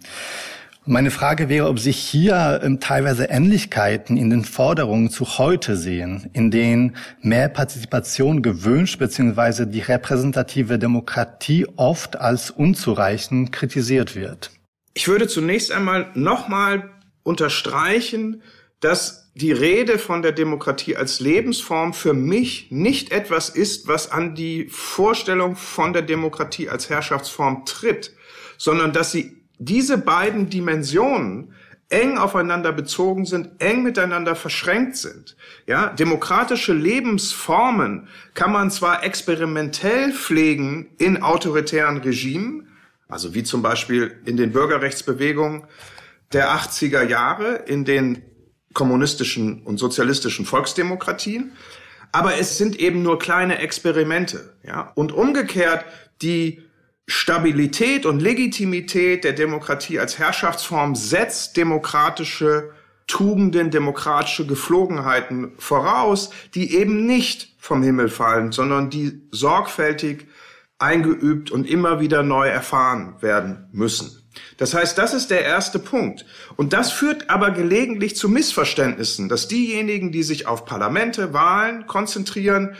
Meine 0.86 1.10
Frage 1.10 1.50
wäre, 1.50 1.68
ob 1.68 1.78
Sie 1.78 1.92
hier 1.92 2.60
ähm, 2.64 2.80
teilweise 2.80 3.26
Ähnlichkeiten 3.26 4.16
in 4.16 4.30
den 4.30 4.44
Forderungen 4.44 5.10
zu 5.10 5.36
heute 5.36 5.76
sehen, 5.76 6.30
in 6.32 6.50
denen 6.50 6.96
mehr 7.20 7.50
Partizipation 7.50 8.40
gewünscht 8.40 8.98
bzw. 8.98 9.66
die 9.66 9.80
repräsentative 9.80 10.78
Demokratie 10.78 11.66
oft 11.76 12.16
als 12.16 12.50
unzureichend 12.50 13.52
kritisiert 13.52 14.16
wird. 14.16 14.52
Ich 14.94 15.06
würde 15.06 15.28
zunächst 15.28 15.70
einmal 15.70 16.10
nochmal 16.14 16.90
unterstreichen, 17.24 18.42
dass 18.80 19.30
die 19.34 19.52
Rede 19.52 19.98
von 19.98 20.22
der 20.22 20.32
Demokratie 20.32 20.96
als 20.96 21.20
Lebensform 21.20 21.92
für 21.92 22.14
mich 22.14 22.68
nicht 22.70 23.12
etwas 23.12 23.50
ist, 23.50 23.86
was 23.86 24.10
an 24.10 24.34
die 24.34 24.66
Vorstellung 24.70 25.56
von 25.56 25.92
der 25.92 26.02
Demokratie 26.02 26.70
als 26.70 26.88
Herrschaftsform 26.88 27.66
tritt, 27.66 28.14
sondern 28.56 28.94
dass 28.94 29.12
sie 29.12 29.39
diese 29.60 29.98
beiden 29.98 30.48
Dimensionen 30.48 31.52
eng 31.90 32.18
aufeinander 32.18 32.72
bezogen 32.72 33.26
sind, 33.26 33.50
eng 33.58 33.82
miteinander 33.82 34.34
verschränkt 34.34 34.96
sind. 34.96 35.36
Ja, 35.66 35.90
demokratische 35.90 36.72
Lebensformen 36.72 38.08
kann 38.34 38.52
man 38.52 38.70
zwar 38.70 39.04
experimentell 39.04 40.12
pflegen 40.12 40.90
in 40.98 41.22
autoritären 41.22 41.98
Regimen, 41.98 42.68
also 43.08 43.34
wie 43.34 43.42
zum 43.42 43.60
Beispiel 43.60 44.16
in 44.24 44.36
den 44.36 44.52
Bürgerrechtsbewegungen 44.52 45.64
der 46.32 46.54
80er 46.54 47.02
Jahre, 47.02 47.56
in 47.66 47.84
den 47.84 48.22
kommunistischen 48.72 49.62
und 49.62 49.78
sozialistischen 49.78 50.46
Volksdemokratien, 50.46 51.52
aber 52.12 52.38
es 52.38 52.56
sind 52.56 52.76
eben 52.76 53.02
nur 53.02 53.18
kleine 53.18 53.58
Experimente, 53.58 54.56
ja. 54.64 54.92
Und 54.94 55.12
umgekehrt 55.12 55.84
die 56.22 56.62
Stabilität 57.10 58.06
und 58.06 58.20
Legitimität 58.20 59.24
der 59.24 59.32
Demokratie 59.32 59.98
als 59.98 60.20
Herrschaftsform 60.20 60.94
setzt 60.94 61.56
demokratische 61.56 62.70
Tugenden, 63.08 63.72
demokratische 63.72 64.46
Geflogenheiten 64.46 65.50
voraus, 65.58 66.30
die 66.54 66.76
eben 66.76 67.06
nicht 67.06 67.56
vom 67.58 67.82
Himmel 67.82 68.10
fallen, 68.10 68.52
sondern 68.52 68.90
die 68.90 69.22
sorgfältig 69.32 70.28
eingeübt 70.78 71.50
und 71.50 71.68
immer 71.68 71.98
wieder 71.98 72.22
neu 72.22 72.46
erfahren 72.46 73.16
werden 73.20 73.68
müssen. 73.72 74.22
Das 74.56 74.74
heißt, 74.74 74.96
das 74.96 75.12
ist 75.12 75.32
der 75.32 75.44
erste 75.44 75.80
Punkt. 75.80 76.24
Und 76.54 76.72
das 76.72 76.92
führt 76.92 77.28
aber 77.28 77.50
gelegentlich 77.50 78.14
zu 78.14 78.28
Missverständnissen, 78.28 79.28
dass 79.28 79.48
diejenigen, 79.48 80.12
die 80.12 80.22
sich 80.22 80.46
auf 80.46 80.64
Parlamente, 80.64 81.32
Wahlen 81.32 81.88
konzentrieren, 81.88 82.76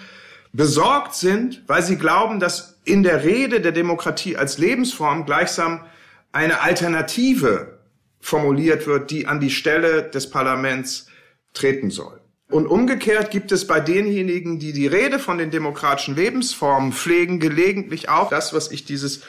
besorgt 0.52 1.16
sind, 1.16 1.64
weil 1.66 1.82
sie 1.82 1.96
glauben, 1.96 2.38
dass 2.38 2.79
in 2.90 3.02
der 3.02 3.24
Rede 3.24 3.60
der 3.60 3.72
Demokratie 3.72 4.36
als 4.36 4.58
Lebensform 4.58 5.24
gleichsam 5.24 5.84
eine 6.32 6.60
Alternative 6.60 7.78
formuliert 8.20 8.86
wird, 8.86 9.10
die 9.10 9.26
an 9.26 9.40
die 9.40 9.50
Stelle 9.50 10.02
des 10.02 10.30
Parlaments 10.30 11.06
treten 11.54 11.90
soll. 11.90 12.20
Und 12.50 12.66
umgekehrt 12.66 13.30
gibt 13.30 13.52
es 13.52 13.66
bei 13.66 13.78
denjenigen, 13.78 14.58
die 14.58 14.72
die 14.72 14.88
Rede 14.88 15.18
von 15.18 15.38
den 15.38 15.50
demokratischen 15.50 16.16
Lebensformen 16.16 16.92
pflegen, 16.92 17.38
gelegentlich 17.38 18.08
auch 18.08 18.28
das, 18.28 18.52
was 18.52 18.72
ich 18.72 18.84
dieses 18.84 19.22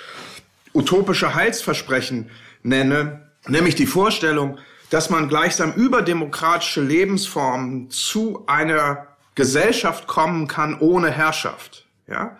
utopische 0.74 1.36
Heilsversprechen 1.36 2.32
nenne, 2.64 3.30
nämlich 3.48 3.76
die 3.76 3.86
Vorstellung, 3.86 4.58
dass 4.90 5.10
man 5.10 5.30
gleichsam 5.30 5.74
über 5.74 6.02
demokratische 6.02 6.82
Lebensformen 6.82 7.92
zu 7.92 8.44
einer 8.48 9.08
Gesellschaft 9.36 10.08
kommen 10.08 10.48
kann 10.48 10.80
ohne 10.80 11.12
Herrschaft. 11.12 11.88
Ja? 12.12 12.38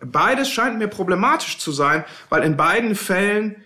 Beides 0.00 0.50
scheint 0.50 0.78
mir 0.78 0.88
problematisch 0.88 1.58
zu 1.58 1.72
sein, 1.72 2.04
weil 2.28 2.42
in 2.42 2.56
beiden 2.56 2.94
Fällen 2.94 3.56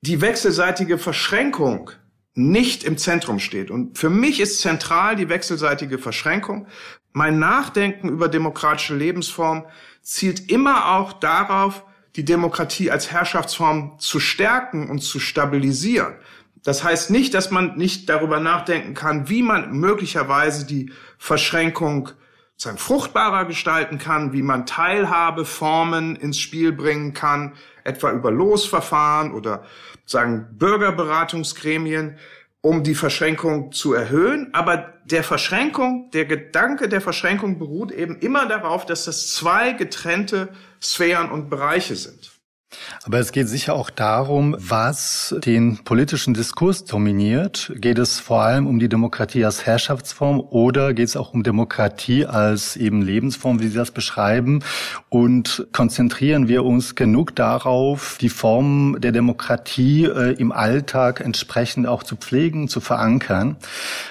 die 0.00 0.20
wechselseitige 0.20 0.98
Verschränkung 0.98 1.90
nicht 2.34 2.84
im 2.84 2.98
Zentrum 2.98 3.40
steht. 3.40 3.70
Und 3.70 3.98
für 3.98 4.10
mich 4.10 4.40
ist 4.40 4.60
zentral 4.60 5.16
die 5.16 5.28
wechselseitige 5.28 5.98
Verschränkung. 5.98 6.68
Mein 7.12 7.38
Nachdenken 7.38 8.08
über 8.08 8.28
demokratische 8.28 8.94
Lebensformen 8.94 9.64
zielt 10.02 10.50
immer 10.50 10.94
auch 10.94 11.14
darauf, 11.14 11.84
die 12.16 12.24
Demokratie 12.24 12.90
als 12.90 13.10
Herrschaftsform 13.10 13.98
zu 13.98 14.20
stärken 14.20 14.88
und 14.88 15.00
zu 15.00 15.18
stabilisieren. 15.18 16.14
Das 16.62 16.84
heißt 16.84 17.10
nicht, 17.10 17.34
dass 17.34 17.50
man 17.50 17.76
nicht 17.76 18.08
darüber 18.08 18.40
nachdenken 18.40 18.94
kann, 18.94 19.28
wie 19.28 19.42
man 19.42 19.72
möglicherweise 19.72 20.66
die 20.66 20.92
Verschränkung 21.18 22.10
sagen, 22.58 22.76
fruchtbarer 22.76 23.44
gestalten 23.44 23.98
kann, 23.98 24.32
wie 24.32 24.42
man 24.42 24.66
Teilhabeformen 24.66 26.16
ins 26.16 26.38
Spiel 26.38 26.72
bringen 26.72 27.14
kann, 27.14 27.54
etwa 27.84 28.10
über 28.10 28.30
Losverfahren 28.32 29.32
oder 29.32 29.64
sagen 30.04 30.48
Bürgerberatungsgremien, 30.58 32.18
um 32.60 32.82
die 32.82 32.96
Verschränkung 32.96 33.70
zu 33.70 33.94
erhöhen. 33.94 34.52
Aber 34.52 34.92
der 35.04 35.22
Verschränkung, 35.22 36.10
der 36.12 36.24
Gedanke 36.24 36.88
der 36.88 37.00
Verschränkung 37.00 37.60
beruht 37.60 37.92
eben 37.92 38.18
immer 38.18 38.46
darauf, 38.46 38.84
dass 38.84 39.04
das 39.04 39.32
zwei 39.32 39.72
getrennte 39.72 40.48
Sphären 40.82 41.30
und 41.30 41.50
Bereiche 41.50 41.94
sind. 41.94 42.37
Aber 43.04 43.18
es 43.18 43.32
geht 43.32 43.48
sicher 43.48 43.74
auch 43.74 43.88
darum, 43.88 44.54
was 44.58 45.34
den 45.44 45.78
politischen 45.84 46.34
Diskurs 46.34 46.84
dominiert. 46.84 47.72
Geht 47.76 47.98
es 47.98 48.20
vor 48.20 48.42
allem 48.42 48.66
um 48.66 48.78
die 48.78 48.88
Demokratie 48.88 49.44
als 49.44 49.64
Herrschaftsform 49.64 50.40
oder 50.40 50.92
geht 50.92 51.08
es 51.08 51.16
auch 51.16 51.32
um 51.32 51.42
Demokratie 51.42 52.26
als 52.26 52.76
eben 52.76 53.00
Lebensform, 53.00 53.60
wie 53.60 53.68
Sie 53.68 53.76
das 53.78 53.90
beschreiben? 53.90 54.62
Und 55.08 55.66
konzentrieren 55.72 56.48
wir 56.48 56.64
uns 56.64 56.94
genug 56.94 57.34
darauf, 57.34 58.18
die 58.20 58.28
Form 58.28 58.96
der 59.00 59.12
Demokratie 59.12 60.04
äh, 60.04 60.32
im 60.32 60.52
Alltag 60.52 61.20
entsprechend 61.20 61.86
auch 61.86 62.02
zu 62.02 62.16
pflegen, 62.16 62.68
zu 62.68 62.80
verankern? 62.80 63.56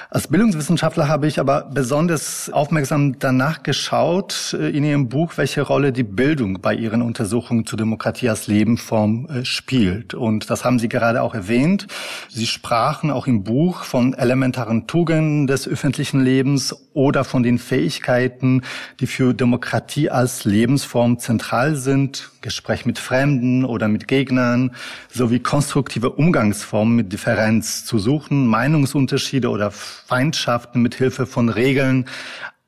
Als 0.09 0.29
Bildungswissenschaftler 0.29 1.07
habe 1.07 1.27
ich 1.27 1.39
aber 1.39 1.69
besonders 1.71 2.49
aufmerksam 2.49 3.19
danach 3.19 3.61
geschaut 3.61 4.55
äh, 4.59 4.69
in 4.69 4.83
Ihrem 4.83 5.09
Buch, 5.09 5.33
welche 5.35 5.61
Rolle 5.61 5.91
die 5.91 6.03
Bildung 6.03 6.61
bei 6.61 6.73
Ihren 6.73 7.01
Untersuchungen 7.01 7.65
zur 7.65 7.77
Demokratie 7.77 8.29
als 8.29 8.46
als 8.47 8.55
Lebensform 8.57 9.27
äh, 9.29 9.45
spielt. 9.45 10.13
Und 10.13 10.49
das 10.49 10.63
haben 10.63 10.79
Sie 10.79 10.89
gerade 10.89 11.21
auch 11.21 11.35
erwähnt. 11.35 11.87
Sie 12.29 12.47
sprachen 12.47 13.11
auch 13.11 13.27
im 13.27 13.43
Buch 13.43 13.83
von 13.83 14.13
elementaren 14.13 14.87
Tugenden 14.87 15.47
des 15.47 15.67
öffentlichen 15.67 16.21
Lebens 16.21 16.75
oder 16.93 17.23
von 17.23 17.43
den 17.43 17.59
Fähigkeiten, 17.59 18.61
die 18.99 19.07
für 19.07 19.33
Demokratie 19.33 20.09
als 20.09 20.45
Lebensform 20.45 21.19
zentral 21.19 21.75
sind. 21.75 22.31
Gespräch 22.41 22.85
mit 22.85 22.99
Fremden 22.99 23.65
oder 23.65 23.87
mit 23.87 24.07
Gegnern 24.07 24.71
sowie 25.11 25.39
konstruktive 25.39 26.11
Umgangsformen 26.11 26.95
mit 26.95 27.11
Differenz 27.11 27.85
zu 27.85 27.99
suchen, 27.99 28.47
Meinungsunterschiede 28.47 29.49
oder 29.49 29.71
Feindschaften 29.71 30.81
mit 30.81 30.95
Hilfe 30.95 31.25
von 31.25 31.49
Regeln 31.49 32.05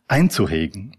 einzuhegen. 0.07 0.95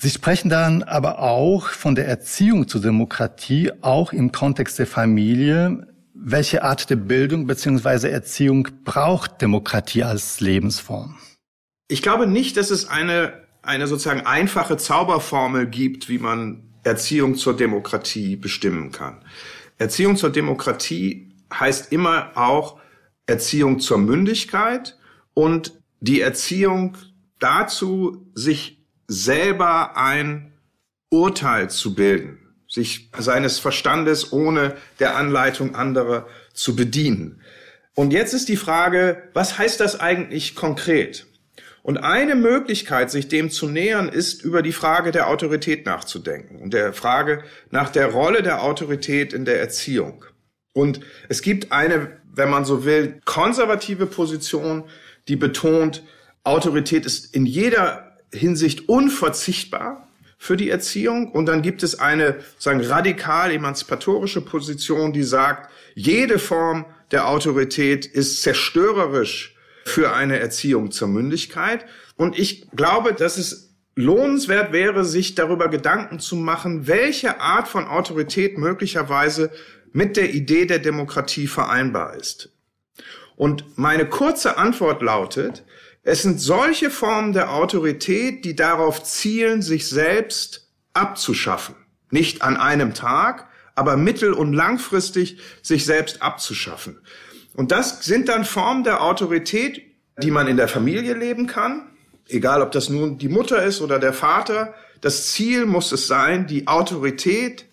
Sie 0.00 0.10
sprechen 0.10 0.48
dann 0.48 0.84
aber 0.84 1.18
auch 1.18 1.70
von 1.70 1.96
der 1.96 2.06
Erziehung 2.06 2.68
zur 2.68 2.80
Demokratie, 2.80 3.72
auch 3.80 4.12
im 4.12 4.30
Kontext 4.30 4.78
der 4.78 4.86
Familie. 4.86 5.88
Welche 6.14 6.62
Art 6.62 6.88
der 6.88 6.96
Bildung 6.96 7.48
bzw. 7.48 8.08
Erziehung 8.08 8.68
braucht 8.84 9.42
Demokratie 9.42 10.04
als 10.04 10.38
Lebensform? 10.38 11.16
Ich 11.88 12.00
glaube 12.00 12.28
nicht, 12.28 12.56
dass 12.56 12.70
es 12.70 12.88
eine, 12.88 13.32
eine 13.62 13.88
sozusagen 13.88 14.24
einfache 14.24 14.76
Zauberformel 14.76 15.66
gibt, 15.66 16.08
wie 16.08 16.18
man 16.18 16.62
Erziehung 16.84 17.34
zur 17.34 17.56
Demokratie 17.56 18.36
bestimmen 18.36 18.92
kann. 18.92 19.24
Erziehung 19.78 20.16
zur 20.16 20.30
Demokratie 20.30 21.34
heißt 21.52 21.92
immer 21.92 22.36
auch 22.36 22.78
Erziehung 23.26 23.80
zur 23.80 23.98
Mündigkeit 23.98 24.96
und 25.34 25.72
die 26.00 26.20
Erziehung 26.20 26.96
dazu, 27.40 28.30
sich 28.34 28.77
selber 29.08 29.96
ein 29.96 30.52
Urteil 31.10 31.70
zu 31.70 31.94
bilden, 31.94 32.38
sich 32.68 33.10
seines 33.18 33.58
Verstandes 33.58 34.32
ohne 34.32 34.76
der 35.00 35.16
Anleitung 35.16 35.74
anderer 35.74 36.26
zu 36.52 36.76
bedienen. 36.76 37.42
Und 37.94 38.12
jetzt 38.12 38.34
ist 38.34 38.48
die 38.48 38.56
Frage, 38.56 39.24
was 39.32 39.58
heißt 39.58 39.80
das 39.80 39.98
eigentlich 39.98 40.54
konkret? 40.54 41.26
Und 41.82 41.96
eine 41.96 42.34
Möglichkeit, 42.34 43.10
sich 43.10 43.28
dem 43.28 43.50
zu 43.50 43.66
nähern, 43.66 44.10
ist, 44.10 44.42
über 44.44 44.60
die 44.60 44.74
Frage 44.74 45.10
der 45.10 45.28
Autorität 45.28 45.86
nachzudenken 45.86 46.60
und 46.60 46.74
der 46.74 46.92
Frage 46.92 47.42
nach 47.70 47.88
der 47.88 48.08
Rolle 48.08 48.42
der 48.42 48.62
Autorität 48.62 49.32
in 49.32 49.46
der 49.46 49.58
Erziehung. 49.58 50.24
Und 50.74 51.00
es 51.30 51.40
gibt 51.40 51.72
eine, 51.72 52.18
wenn 52.30 52.50
man 52.50 52.66
so 52.66 52.84
will, 52.84 53.20
konservative 53.24 54.04
Position, 54.04 54.84
die 55.28 55.36
betont, 55.36 56.02
Autorität 56.44 57.06
ist 57.06 57.34
in 57.34 57.46
jeder 57.46 58.07
Hinsicht 58.32 58.88
unverzichtbar 58.88 60.08
für 60.38 60.56
die 60.56 60.70
Erziehung. 60.70 61.32
Und 61.32 61.46
dann 61.46 61.62
gibt 61.62 61.82
es 61.82 61.98
eine 61.98 62.36
sagen 62.58 62.80
radikal 62.80 63.52
emanzipatorische 63.52 64.40
Position, 64.40 65.12
die 65.12 65.24
sagt, 65.24 65.70
jede 65.94 66.38
Form 66.38 66.86
der 67.10 67.28
Autorität 67.28 68.06
ist 68.06 68.42
zerstörerisch 68.42 69.56
für 69.84 70.12
eine 70.12 70.38
Erziehung 70.38 70.90
zur 70.90 71.08
Mündigkeit. 71.08 71.86
Und 72.16 72.38
ich 72.38 72.70
glaube, 72.70 73.14
dass 73.14 73.38
es 73.38 73.74
lohnenswert 73.94 74.72
wäre, 74.72 75.04
sich 75.04 75.34
darüber 75.34 75.68
Gedanken 75.68 76.20
zu 76.20 76.36
machen, 76.36 76.86
welche 76.86 77.40
Art 77.40 77.66
von 77.66 77.86
Autorität 77.86 78.56
möglicherweise 78.56 79.50
mit 79.92 80.16
der 80.16 80.32
Idee 80.32 80.66
der 80.66 80.78
Demokratie 80.78 81.48
vereinbar 81.48 82.14
ist. 82.14 82.50
Und 83.34 83.76
meine 83.76 84.06
kurze 84.06 84.56
Antwort 84.56 85.02
lautet, 85.02 85.64
es 86.08 86.22
sind 86.22 86.40
solche 86.40 86.88
Formen 86.88 87.34
der 87.34 87.52
Autorität, 87.52 88.46
die 88.46 88.56
darauf 88.56 89.02
zielen, 89.02 89.60
sich 89.60 89.86
selbst 89.86 90.70
abzuschaffen. 90.94 91.74
Nicht 92.10 92.40
an 92.40 92.56
einem 92.56 92.94
Tag, 92.94 93.46
aber 93.74 93.98
mittel- 93.98 94.32
und 94.32 94.54
langfristig 94.54 95.38
sich 95.60 95.84
selbst 95.84 96.22
abzuschaffen. 96.22 96.98
Und 97.52 97.72
das 97.72 98.06
sind 98.06 98.30
dann 98.30 98.46
Formen 98.46 98.84
der 98.84 99.02
Autorität, 99.02 99.82
die 100.22 100.30
man 100.30 100.48
in 100.48 100.56
der 100.56 100.68
Familie 100.68 101.12
leben 101.12 101.46
kann, 101.46 101.90
egal 102.26 102.62
ob 102.62 102.72
das 102.72 102.88
nun 102.88 103.18
die 103.18 103.28
Mutter 103.28 103.62
ist 103.62 103.82
oder 103.82 103.98
der 103.98 104.14
Vater. 104.14 104.72
Das 105.02 105.32
Ziel 105.32 105.66
muss 105.66 105.92
es 105.92 106.06
sein, 106.06 106.46
die 106.46 106.68
Autorität 106.68 107.66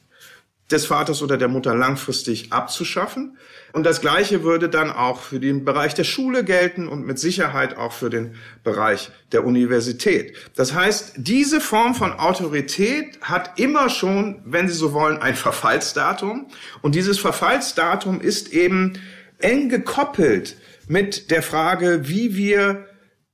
des 0.72 0.88
Vaters 0.88 1.22
oder 1.22 1.38
der 1.38 1.48
Mutter 1.48 1.76
langfristig 1.76 2.52
abzuschaffen. 2.52 3.38
Und 3.72 3.86
das 3.86 4.02
Gleiche 4.02 4.44
würde 4.44 4.68
dann 4.68 4.90
auch 4.90 5.22
für 5.22 5.40
den 5.40 5.64
Bereich 5.64 5.94
der 5.94 6.06
Schule 6.06 6.44
gelten 6.44 6.88
und 6.88 7.06
mit 7.06 7.20
Sicherheit 7.20 7.78
auch 7.78 7.94
für 7.94 8.10
den 8.10 8.36
Bereich 8.64 9.12
der 9.32 9.46
Universität. 9.46 10.36
Das 10.56 10.74
heißt, 10.74 11.14
diese 11.18 11.62
Form 11.62 11.94
von 11.94 12.14
Autorität 12.14 13.20
hat 13.22 13.60
immer 13.60 13.90
schon, 13.90 14.42
wenn 14.46 14.68
Sie 14.68 14.74
so 14.74 14.94
wollen, 14.94 15.18
ein 15.18 15.36
Verfallsdatum. 15.36 16.48
Und 16.82 16.96
dieses 16.96 17.20
Verfallsdatum 17.20 18.22
ist 18.22 18.52
eben 18.52 18.94
eng 19.40 19.70
gekoppelt 19.70 20.58
mit 20.88 21.30
der 21.30 21.44
Frage, 21.44 22.08
wie 22.08 22.36
wir 22.36 22.88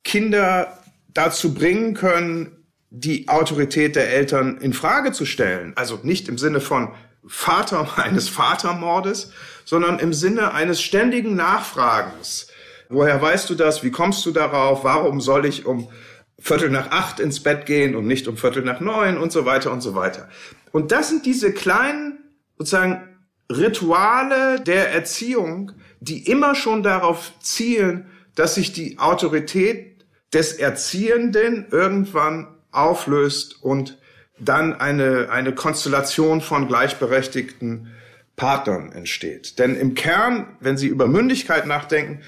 Kinder 0.03 0.79
dazu 1.13 1.53
bringen 1.53 1.93
können, 1.93 2.57
die 2.89 3.29
Autorität 3.29 3.95
der 3.95 4.11
Eltern 4.11 4.57
in 4.57 4.73
Frage 4.73 5.13
zu 5.13 5.25
stellen. 5.25 5.71
Also 5.75 5.99
nicht 6.03 6.27
im 6.27 6.37
Sinne 6.37 6.59
von 6.59 6.93
Vater 7.27 7.87
eines 7.97 8.29
Vatermordes, 8.29 9.31
sondern 9.65 9.99
im 9.99 10.13
Sinne 10.13 10.53
eines 10.53 10.81
ständigen 10.81 11.35
Nachfragens. 11.35 12.47
Woher 12.89 13.21
weißt 13.21 13.49
du 13.49 13.55
das? 13.55 13.83
Wie 13.83 13.91
kommst 13.91 14.25
du 14.25 14.31
darauf? 14.31 14.83
Warum 14.83 15.21
soll 15.21 15.45
ich 15.45 15.65
um 15.65 15.87
Viertel 16.41 16.71
nach 16.71 16.89
acht 16.89 17.19
ins 17.19 17.41
Bett 17.41 17.67
gehen 17.67 17.95
und 17.95 18.07
nicht 18.07 18.27
um 18.27 18.35
Viertel 18.35 18.63
nach 18.63 18.79
neun 18.79 19.17
und 19.17 19.31
so 19.31 19.45
weiter 19.45 19.71
und 19.71 19.81
so 19.81 19.93
weiter. 19.93 20.27
Und 20.71 20.91
das 20.91 21.09
sind 21.09 21.25
diese 21.25 21.53
kleinen, 21.53 22.17
sozusagen, 22.57 23.07
Rituale 23.51 24.61
der 24.61 24.91
Erziehung, 24.91 25.73
die 25.99 26.27
immer 26.27 26.55
schon 26.55 26.83
darauf 26.83 27.33
zielen, 27.41 28.09
dass 28.33 28.55
sich 28.55 28.71
die 28.71 28.97
Autorität 28.97 30.05
des 30.33 30.53
Erziehenden 30.53 31.67
irgendwann 31.69 32.47
auflöst 32.71 33.61
und 33.61 33.97
dann 34.43 34.73
eine, 34.73 35.29
eine 35.29 35.53
Konstellation 35.53 36.41
von 36.41 36.67
gleichberechtigten 36.67 37.87
Partnern 38.35 38.91
entsteht. 38.91 39.59
Denn 39.59 39.75
im 39.75 39.93
Kern, 39.93 40.47
wenn 40.59 40.77
Sie 40.77 40.87
über 40.87 41.07
Mündigkeit 41.07 41.67
nachdenken, 41.67 42.21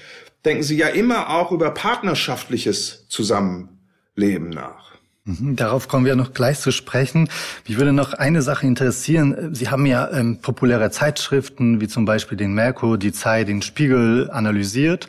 denken 0.44 0.62
Sie 0.62 0.76
ja 0.76 0.88
immer 0.88 1.30
auch 1.30 1.50
über 1.50 1.70
partnerschaftliches 1.70 3.06
Zusammenleben 3.08 4.50
nach. 4.50 4.92
Mhm, 5.24 5.56
darauf 5.56 5.88
kommen 5.88 6.04
wir 6.04 6.16
noch 6.16 6.34
gleich 6.34 6.60
zu 6.60 6.70
sprechen. 6.70 7.28
Mich 7.66 7.78
würde 7.78 7.92
noch 7.92 8.12
eine 8.12 8.42
Sache 8.42 8.66
interessieren. 8.66 9.54
Sie 9.54 9.70
haben 9.70 9.86
ja 9.86 10.10
ähm, 10.10 10.40
populäre 10.40 10.90
Zeitschriften 10.90 11.80
wie 11.80 11.88
zum 11.88 12.04
Beispiel 12.04 12.36
den 12.36 12.52
Merkur, 12.54 12.98
die 12.98 13.12
Zeit, 13.12 13.48
den 13.48 13.62
Spiegel 13.62 14.30
analysiert. 14.30 15.08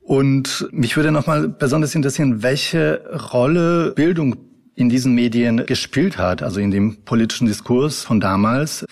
Und 0.00 0.68
mich 0.70 0.96
würde 0.96 1.10
noch 1.10 1.26
mal 1.26 1.48
besonders 1.48 1.94
interessieren, 1.94 2.42
welche 2.42 3.02
Rolle 3.32 3.92
Bildung 3.96 4.53
in 4.76 4.88
diesen 4.88 5.14
Medien 5.14 5.66
gespielt 5.66 6.18
hat, 6.18 6.42
also 6.42 6.60
in 6.60 6.70
dem 6.70 7.04
politischen 7.04 7.46
Diskurs 7.46 8.02
von 8.02 8.20
damals. 8.20 8.84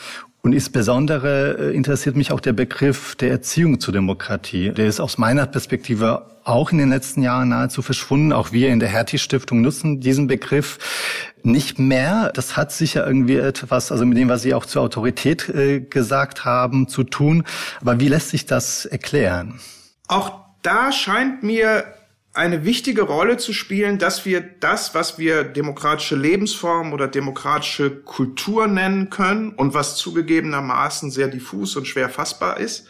Und 0.43 0.53
insbesondere 0.53 1.71
äh, 1.71 1.77
interessiert 1.77 2.17
mich 2.17 2.33
auch 2.33 2.41
der 2.41 2.53
Begriff 2.53 3.15
der 3.15 3.31
Erziehung 3.31 3.79
zur 3.79 3.95
Demokratie. 3.95 4.71
Der 4.71 4.87
ist 4.87 4.99
aus 4.99 5.17
meiner 5.17 5.47
Perspektive 5.47 6.27
auch 6.45 6.73
in 6.73 6.79
den 6.79 6.91
letzten 6.91 7.23
Jahren 7.23 7.51
nahezu 7.51 7.81
verschwunden. 7.81 8.33
Auch 8.33 8.51
wir 8.51 8.71
in 8.71 8.81
der 8.81 8.89
Hertie-Stiftung 8.89 9.61
nutzen 9.61 10.01
diesen 10.01 10.27
Begriff 10.27 10.79
nicht 11.45 11.79
mehr. 11.79 12.33
Das 12.35 12.57
hat 12.57 12.73
sicher 12.73 13.07
irgendwie 13.07 13.37
etwas, 13.37 13.93
also 13.93 14.05
mit 14.05 14.19
dem, 14.19 14.29
was 14.29 14.43
Sie 14.43 14.53
auch 14.53 14.67
zur 14.67 14.83
Autorität 14.83 15.49
äh, 15.49 15.81
gesagt 15.81 16.45
haben, 16.45 16.89
zu 16.89 17.05
tun. 17.05 17.45
Aber 17.81 18.01
wie 18.01 18.09
lässt 18.09 18.31
sich 18.31 18.45
das 18.45 18.85
erklären? 18.85 19.61
Auch 20.09 20.41
da 20.63 20.91
scheint 20.91 21.45
mir 21.45 21.85
eine 22.35 22.65
wichtige 22.65 23.03
Rolle 23.03 23.37
zu 23.37 23.53
spielen, 23.53 23.99
dass 23.99 24.25
wir 24.25 24.41
das, 24.41 24.95
was 24.95 25.19
wir 25.19 25.45
demokratische 25.45 26.17
Lebensform 26.17 26.93
oder 26.93 27.07
demokratische 27.07 27.91
Kultur 27.91 28.67
nennen 28.67 29.11
können 29.11 29.51
und 29.51 29.75
was 29.75 29.97
zugegebenermaßen 29.97 31.11
sehr 31.11 31.29
diffus 31.29 31.77
und 31.77 31.87
schwer 31.87 32.09
fassbar 32.09 32.59
ist, 32.59 32.87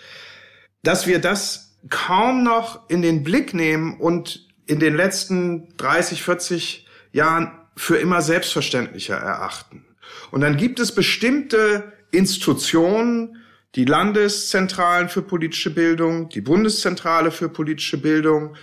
dass 0.82 1.06
wir 1.06 1.18
das 1.18 1.76
kaum 1.88 2.44
noch 2.44 2.88
in 2.88 3.02
den 3.02 3.24
Blick 3.24 3.52
nehmen 3.52 3.98
und 3.98 4.48
in 4.66 4.78
den 4.78 4.94
letzten 4.94 5.76
30, 5.76 6.22
40 6.22 6.86
Jahren 7.12 7.50
für 7.76 7.96
immer 7.96 8.22
selbstverständlicher 8.22 9.16
erachten. 9.16 9.84
Und 10.30 10.42
dann 10.42 10.56
gibt 10.56 10.78
es 10.78 10.94
bestimmte 10.94 11.92
Institutionen, 12.12 13.38
die 13.74 13.86
Landeszentralen 13.86 15.08
für 15.08 15.22
politische 15.22 15.70
Bildung, 15.70 16.28
die 16.28 16.42
Bundeszentrale 16.42 17.30
für 17.30 17.48
politische 17.48 17.96
Bildung, 17.96 18.54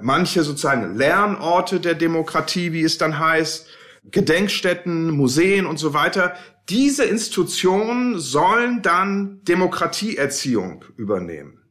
manche 0.00 0.42
sozusagen 0.42 0.96
Lernorte 0.96 1.80
der 1.80 1.94
Demokratie, 1.94 2.72
wie 2.72 2.82
es 2.82 2.98
dann 2.98 3.18
heißt, 3.18 3.66
Gedenkstätten, 4.10 5.10
Museen 5.10 5.66
und 5.66 5.78
so 5.78 5.94
weiter. 5.94 6.34
Diese 6.68 7.04
Institutionen 7.04 8.18
sollen 8.18 8.82
dann 8.82 9.40
Demokratieerziehung 9.44 10.84
übernehmen. 10.96 11.62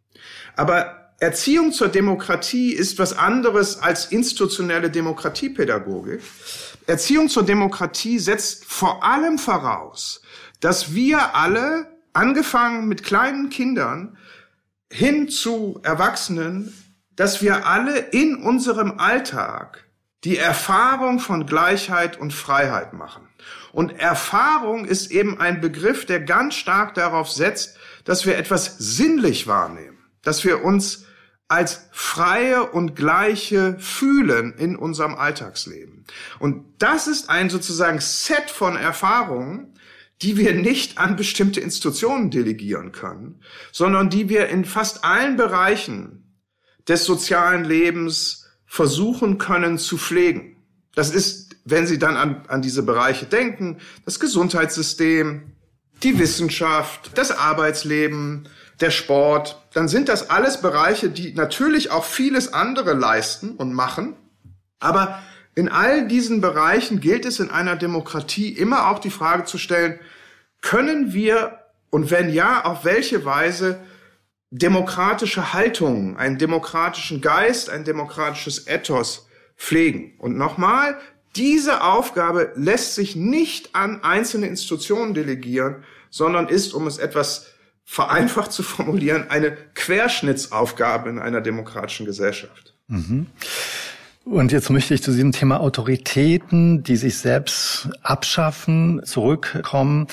Aber 0.55 1.11
Erziehung 1.19 1.71
zur 1.71 1.87
Demokratie 1.87 2.71
ist 2.71 2.99
was 2.99 3.17
anderes 3.17 3.79
als 3.79 4.07
institutionelle 4.07 4.89
Demokratiepädagogik. 4.89 6.21
Erziehung 6.87 7.29
zur 7.29 7.43
Demokratie 7.43 8.19
setzt 8.19 8.65
vor 8.65 9.03
allem 9.03 9.37
voraus, 9.37 10.21
dass 10.59 10.93
wir 10.93 11.35
alle 11.35 11.87
angefangen 12.13 12.87
mit 12.87 13.03
kleinen 13.03 13.49
Kindern 13.49 14.17
hin 14.91 15.29
zu 15.29 15.79
Erwachsenen, 15.83 16.73
dass 17.15 17.41
wir 17.41 17.65
alle 17.65 17.97
in 17.97 18.35
unserem 18.35 18.99
Alltag 18.99 19.85
die 20.23 20.37
Erfahrung 20.37 21.19
von 21.19 21.45
Gleichheit 21.45 22.19
und 22.19 22.33
Freiheit 22.33 22.93
machen. 22.93 23.27
Und 23.71 23.99
Erfahrung 23.99 24.85
ist 24.85 25.11
eben 25.11 25.39
ein 25.39 25.61
Begriff, 25.61 26.05
der 26.05 26.19
ganz 26.19 26.55
stark 26.55 26.95
darauf 26.95 27.29
setzt, 27.29 27.77
dass 28.05 28.25
wir 28.25 28.37
etwas 28.37 28.77
sinnlich 28.79 29.45
wahrnehmen, 29.45 29.97
dass 30.23 30.43
wir 30.43 30.63
uns 30.63 31.05
als 31.47 31.87
freie 31.91 32.71
und 32.71 32.95
gleiche 32.95 33.77
fühlen 33.77 34.53
in 34.57 34.75
unserem 34.75 35.13
Alltagsleben. 35.13 36.05
Und 36.39 36.65
das 36.79 37.05
ist 37.05 37.29
ein 37.29 37.51
sozusagen 37.51 37.99
Set 37.99 38.49
von 38.49 38.75
Erfahrungen, 38.75 39.77
die 40.23 40.37
wir 40.37 40.55
nicht 40.55 40.97
an 40.97 41.15
bestimmte 41.15 41.59
Institutionen 41.59 42.31
delegieren 42.31 42.91
können, 42.91 43.41
sondern 43.71 44.09
die 44.09 44.29
wir 44.29 44.47
in 44.47 44.65
fast 44.65 45.03
allen 45.03 45.35
Bereichen 45.35 46.24
des 46.87 47.05
sozialen 47.05 47.63
Lebens 47.63 48.47
versuchen 48.65 49.37
können 49.37 49.77
zu 49.77 49.97
pflegen. 49.97 50.57
Das 50.95 51.11
ist, 51.11 51.55
wenn 51.65 51.87
Sie 51.87 51.99
dann 51.99 52.17
an, 52.17 52.43
an 52.47 52.61
diese 52.61 52.83
Bereiche 52.83 53.25
denken, 53.25 53.77
das 54.05 54.19
Gesundheitssystem, 54.19 55.51
die 56.03 56.19
Wissenschaft, 56.19 57.11
das 57.17 57.31
Arbeitsleben, 57.31 58.47
der 58.81 58.91
Sport, 58.91 59.61
dann 59.73 59.87
sind 59.87 60.09
das 60.09 60.29
alles 60.29 60.61
Bereiche, 60.61 61.09
die 61.09 61.33
natürlich 61.33 61.91
auch 61.91 62.03
vieles 62.03 62.53
andere 62.53 62.93
leisten 62.93 63.51
und 63.51 63.73
machen. 63.73 64.15
Aber 64.79 65.21
in 65.55 65.69
all 65.69 66.07
diesen 66.07 66.41
Bereichen 66.41 66.99
gilt 66.99 67.25
es 67.25 67.39
in 67.39 67.49
einer 67.49 67.77
Demokratie 67.77 68.49
immer 68.49 68.89
auch 68.89 68.99
die 68.99 69.09
Frage 69.09 69.45
zu 69.45 69.57
stellen, 69.57 69.99
können 70.61 71.13
wir 71.13 71.59
und 71.89 72.11
wenn 72.11 72.29
ja, 72.29 72.65
auf 72.65 72.83
welche 72.83 73.23
Weise 73.23 73.79
demokratische 74.57 75.53
Haltungen, 75.53 76.17
einen 76.17 76.37
demokratischen 76.37 77.21
Geist, 77.21 77.69
ein 77.69 77.83
demokratisches 77.83 78.67
Ethos 78.67 79.27
pflegen. 79.57 80.13
Und 80.17 80.37
nochmal, 80.37 80.97
diese 81.35 81.83
Aufgabe 81.83 82.51
lässt 82.55 82.95
sich 82.95 83.15
nicht 83.15 83.75
an 83.75 84.03
einzelne 84.03 84.47
Institutionen 84.47 85.13
delegieren, 85.13 85.83
sondern 86.09 86.47
ist, 86.47 86.73
um 86.73 86.87
es 86.87 86.97
etwas 86.97 87.47
vereinfacht 87.83 88.51
zu 88.51 88.63
formulieren, 88.63 89.29
eine 89.29 89.51
Querschnittsaufgabe 89.73 91.09
in 91.09 91.19
einer 91.19 91.41
demokratischen 91.41 92.05
Gesellschaft. 92.05 92.73
Mhm. 92.87 93.27
Und 94.23 94.51
jetzt 94.51 94.71
möchte 94.71 94.95
ich 94.95 95.03
zu 95.03 95.11
diesem 95.11 95.33
Thema 95.33 95.59
Autoritäten, 95.59 96.81
die 96.81 96.95
sich 96.95 97.17
selbst 97.19 97.89
abschaffen, 98.01 99.01
zurückkommen. 99.05 100.07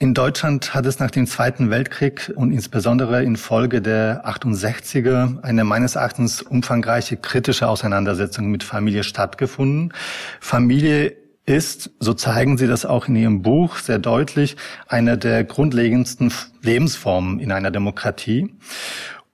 In 0.00 0.14
Deutschland 0.14 0.74
hat 0.74 0.86
es 0.86 1.00
nach 1.00 1.10
dem 1.10 1.26
Zweiten 1.26 1.70
Weltkrieg 1.70 2.32
und 2.36 2.52
insbesondere 2.52 3.24
infolge 3.24 3.82
der 3.82 4.24
68er 4.28 5.42
eine 5.42 5.64
meines 5.64 5.96
Erachtens 5.96 6.40
umfangreiche 6.40 7.16
kritische 7.16 7.66
Auseinandersetzung 7.66 8.46
mit 8.46 8.62
Familie 8.62 9.02
stattgefunden. 9.02 9.92
Familie 10.38 11.16
ist, 11.46 11.90
so 11.98 12.14
zeigen 12.14 12.58
Sie 12.58 12.68
das 12.68 12.86
auch 12.86 13.08
in 13.08 13.16
Ihrem 13.16 13.42
Buch 13.42 13.78
sehr 13.78 13.98
deutlich, 13.98 14.56
eine 14.86 15.18
der 15.18 15.42
grundlegendsten 15.42 16.32
Lebensformen 16.62 17.40
in 17.40 17.50
einer 17.50 17.72
Demokratie. 17.72 18.54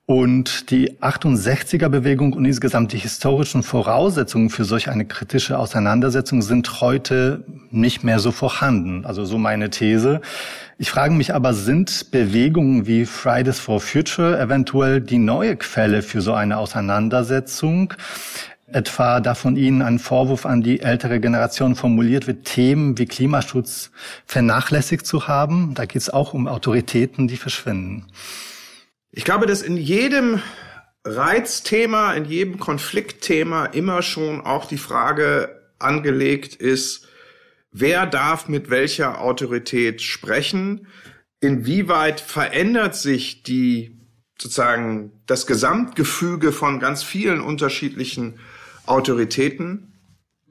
Und 0.06 0.70
die 0.70 0.98
68er-Bewegung 1.00 2.34
und 2.34 2.44
insgesamt 2.44 2.92
die 2.92 2.98
historischen 2.98 3.62
Voraussetzungen 3.62 4.50
für 4.50 4.66
solch 4.66 4.90
eine 4.90 5.06
kritische 5.06 5.58
Auseinandersetzung 5.58 6.42
sind 6.42 6.82
heute 6.82 7.42
nicht 7.70 8.04
mehr 8.04 8.18
so 8.18 8.30
vorhanden. 8.30 9.06
Also 9.06 9.24
so 9.24 9.38
meine 9.38 9.70
These. 9.70 10.20
Ich 10.76 10.90
frage 10.90 11.14
mich 11.14 11.32
aber, 11.34 11.54
sind 11.54 12.10
Bewegungen 12.10 12.86
wie 12.86 13.06
Fridays 13.06 13.58
for 13.58 13.80
Future 13.80 14.38
eventuell 14.38 15.00
die 15.00 15.16
neue 15.16 15.56
Quelle 15.56 16.02
für 16.02 16.20
so 16.20 16.34
eine 16.34 16.58
Auseinandersetzung? 16.58 17.94
Etwa 18.66 19.20
da 19.20 19.34
von 19.34 19.56
Ihnen 19.56 19.80
ein 19.80 19.98
Vorwurf 19.98 20.44
an 20.44 20.62
die 20.62 20.80
ältere 20.80 21.18
Generation 21.18 21.76
formuliert 21.76 22.26
wird, 22.26 22.44
Themen 22.44 22.98
wie 22.98 23.06
Klimaschutz 23.06 23.90
vernachlässigt 24.26 25.06
zu 25.06 25.28
haben. 25.28 25.72
Da 25.74 25.86
geht 25.86 26.02
es 26.02 26.10
auch 26.10 26.34
um 26.34 26.46
Autoritäten, 26.46 27.26
die 27.26 27.38
verschwinden. 27.38 28.04
Ich 29.16 29.24
glaube, 29.24 29.46
dass 29.46 29.62
in 29.62 29.77
jedem 29.77 30.42
Reizthema, 31.05 32.14
in 32.14 32.24
jedem 32.24 32.59
Konfliktthema 32.59 33.66
immer 33.66 34.03
schon 34.03 34.40
auch 34.40 34.66
die 34.66 34.77
Frage 34.79 35.62
angelegt 35.79 36.57
ist, 36.57 37.07
wer 37.70 38.07
darf 38.07 38.48
mit 38.48 38.70
welcher 38.70 39.20
Autorität 39.20 40.03
sprechen, 40.03 40.88
inwieweit 41.38 42.20
verändert 42.20 42.96
sich 42.96 43.44
die 43.44 44.00
sozusagen 44.37 45.12
das 45.27 45.46
Gesamtgefüge 45.46 46.50
von 46.50 46.81
ganz 46.81 47.05
vielen 47.05 47.40
unterschiedlichen 47.40 48.40
Autoritäten. 48.85 49.92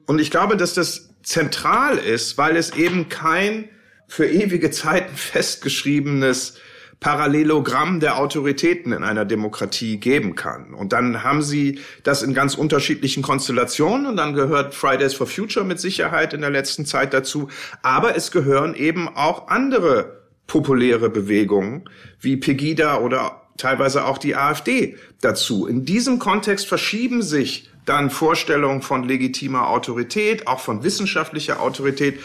Und 0.06 0.22
ich 0.22 0.30
glaube, 0.30 0.56
dass 0.56 0.72
das 0.72 1.10
zentral 1.22 1.98
ist, 1.98 2.38
weil 2.38 2.56
es 2.56 2.74
eben 2.74 3.10
kein 3.10 3.68
für 4.08 4.26
ewige 4.26 4.70
Zeiten 4.70 5.14
festgeschriebenes 5.16 6.58
Parallelogramm 7.04 8.00
der 8.00 8.16
Autoritäten 8.16 8.90
in 8.94 9.04
einer 9.04 9.26
Demokratie 9.26 9.98
geben 9.98 10.34
kann. 10.36 10.72
Und 10.72 10.94
dann 10.94 11.22
haben 11.22 11.42
sie 11.42 11.80
das 12.02 12.22
in 12.22 12.32
ganz 12.32 12.54
unterschiedlichen 12.54 13.22
Konstellationen 13.22 14.06
und 14.06 14.16
dann 14.16 14.32
gehört 14.32 14.74
Fridays 14.74 15.12
for 15.12 15.26
Future 15.26 15.66
mit 15.66 15.78
Sicherheit 15.78 16.32
in 16.32 16.40
der 16.40 16.48
letzten 16.48 16.86
Zeit 16.86 17.12
dazu. 17.12 17.48
Aber 17.82 18.16
es 18.16 18.30
gehören 18.30 18.74
eben 18.74 19.06
auch 19.06 19.48
andere 19.48 20.22
populäre 20.46 21.10
Bewegungen 21.10 21.90
wie 22.20 22.38
Pegida 22.38 22.96
oder 22.96 23.42
teilweise 23.58 24.06
auch 24.06 24.16
die 24.16 24.34
AfD 24.34 24.96
dazu. 25.20 25.66
In 25.66 25.84
diesem 25.84 26.18
Kontext 26.18 26.66
verschieben 26.66 27.20
sich 27.20 27.68
dann 27.84 28.08
Vorstellungen 28.08 28.80
von 28.80 29.06
legitimer 29.06 29.68
Autorität, 29.68 30.46
auch 30.46 30.60
von 30.60 30.82
wissenschaftlicher 30.84 31.60
Autorität. 31.60 32.18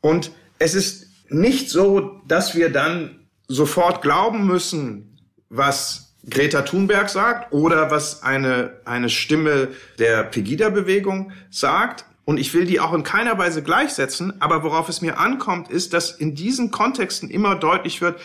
Und 0.00 0.30
es 0.58 0.74
ist 0.74 1.08
nicht 1.28 1.68
so, 1.68 2.22
dass 2.26 2.56
wir 2.56 2.70
dann 2.70 3.19
sofort 3.50 4.00
glauben 4.00 4.46
müssen, 4.46 5.18
was 5.48 6.14
Greta 6.28 6.62
Thunberg 6.62 7.08
sagt 7.08 7.52
oder 7.52 7.90
was 7.90 8.22
eine, 8.22 8.78
eine 8.84 9.10
Stimme 9.10 9.68
der 9.98 10.22
Pegida-Bewegung 10.22 11.32
sagt. 11.50 12.04
Und 12.24 12.38
ich 12.38 12.54
will 12.54 12.64
die 12.64 12.78
auch 12.78 12.92
in 12.92 13.02
keiner 13.02 13.36
Weise 13.38 13.62
gleichsetzen. 13.62 14.40
Aber 14.40 14.62
worauf 14.62 14.88
es 14.88 15.00
mir 15.00 15.18
ankommt, 15.18 15.68
ist, 15.68 15.92
dass 15.94 16.12
in 16.12 16.36
diesen 16.36 16.70
Kontexten 16.70 17.28
immer 17.28 17.56
deutlich 17.56 18.00
wird, 18.00 18.20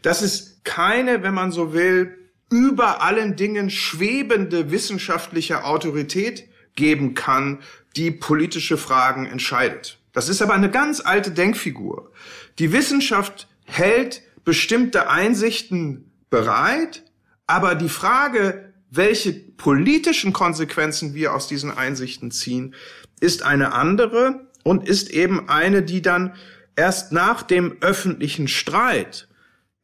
dass 0.00 0.22
es 0.22 0.60
keine, 0.64 1.22
wenn 1.22 1.34
man 1.34 1.52
so 1.52 1.74
will, 1.74 2.16
über 2.48 3.02
allen 3.02 3.36
Dingen 3.36 3.68
schwebende 3.68 4.70
wissenschaftliche 4.70 5.64
Autorität 5.64 6.48
geben 6.74 7.12
kann, 7.12 7.58
die 7.96 8.10
politische 8.10 8.78
Fragen 8.78 9.26
entscheidet. 9.26 9.98
Das 10.12 10.30
ist 10.30 10.40
aber 10.40 10.54
eine 10.54 10.70
ganz 10.70 11.00
alte 11.04 11.32
Denkfigur. 11.32 12.10
Die 12.58 12.72
Wissenschaft 12.72 13.46
hält 13.66 14.22
bestimmte 14.44 15.08
Einsichten 15.10 16.10
bereit, 16.30 17.04
aber 17.46 17.74
die 17.74 17.88
Frage, 17.88 18.72
welche 18.90 19.32
politischen 19.32 20.32
Konsequenzen 20.32 21.14
wir 21.14 21.34
aus 21.34 21.46
diesen 21.46 21.70
Einsichten 21.70 22.30
ziehen, 22.30 22.74
ist 23.20 23.42
eine 23.42 23.72
andere 23.72 24.48
und 24.64 24.88
ist 24.88 25.10
eben 25.10 25.48
eine, 25.48 25.82
die 25.82 26.02
dann 26.02 26.34
erst 26.76 27.12
nach 27.12 27.42
dem 27.42 27.76
öffentlichen 27.80 28.48
Streit 28.48 29.28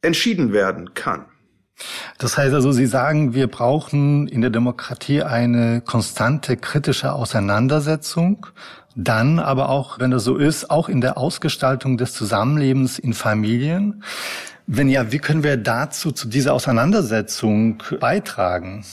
entschieden 0.01 0.51
werden 0.53 0.93
kann. 0.93 1.25
Das 2.17 2.37
heißt 2.37 2.53
also, 2.53 2.71
Sie 2.71 2.87
sagen, 2.87 3.33
wir 3.35 3.47
brauchen 3.47 4.27
in 4.27 4.41
der 4.41 4.49
Demokratie 4.49 5.21
eine 5.21 5.81
konstante 5.81 6.57
kritische 6.57 7.13
Auseinandersetzung, 7.13 8.47
dann 8.97 9.37
aber 9.37 9.69
auch, 9.69 9.99
wenn 9.99 10.09
das 10.09 10.23
so 10.23 10.37
ist, 10.37 10.71
auch 10.71 10.89
in 10.89 11.01
der 11.01 11.17
Ausgestaltung 11.17 11.97
des 11.97 12.13
Zusammenlebens 12.13 12.97
in 12.97 13.13
Familien. 13.13 14.03
Wenn 14.65 14.89
ja, 14.89 15.11
wie 15.11 15.19
können 15.19 15.43
wir 15.43 15.55
dazu, 15.55 16.11
zu 16.11 16.27
dieser 16.27 16.53
Auseinandersetzung 16.53 17.81
beitragen? 17.99 18.83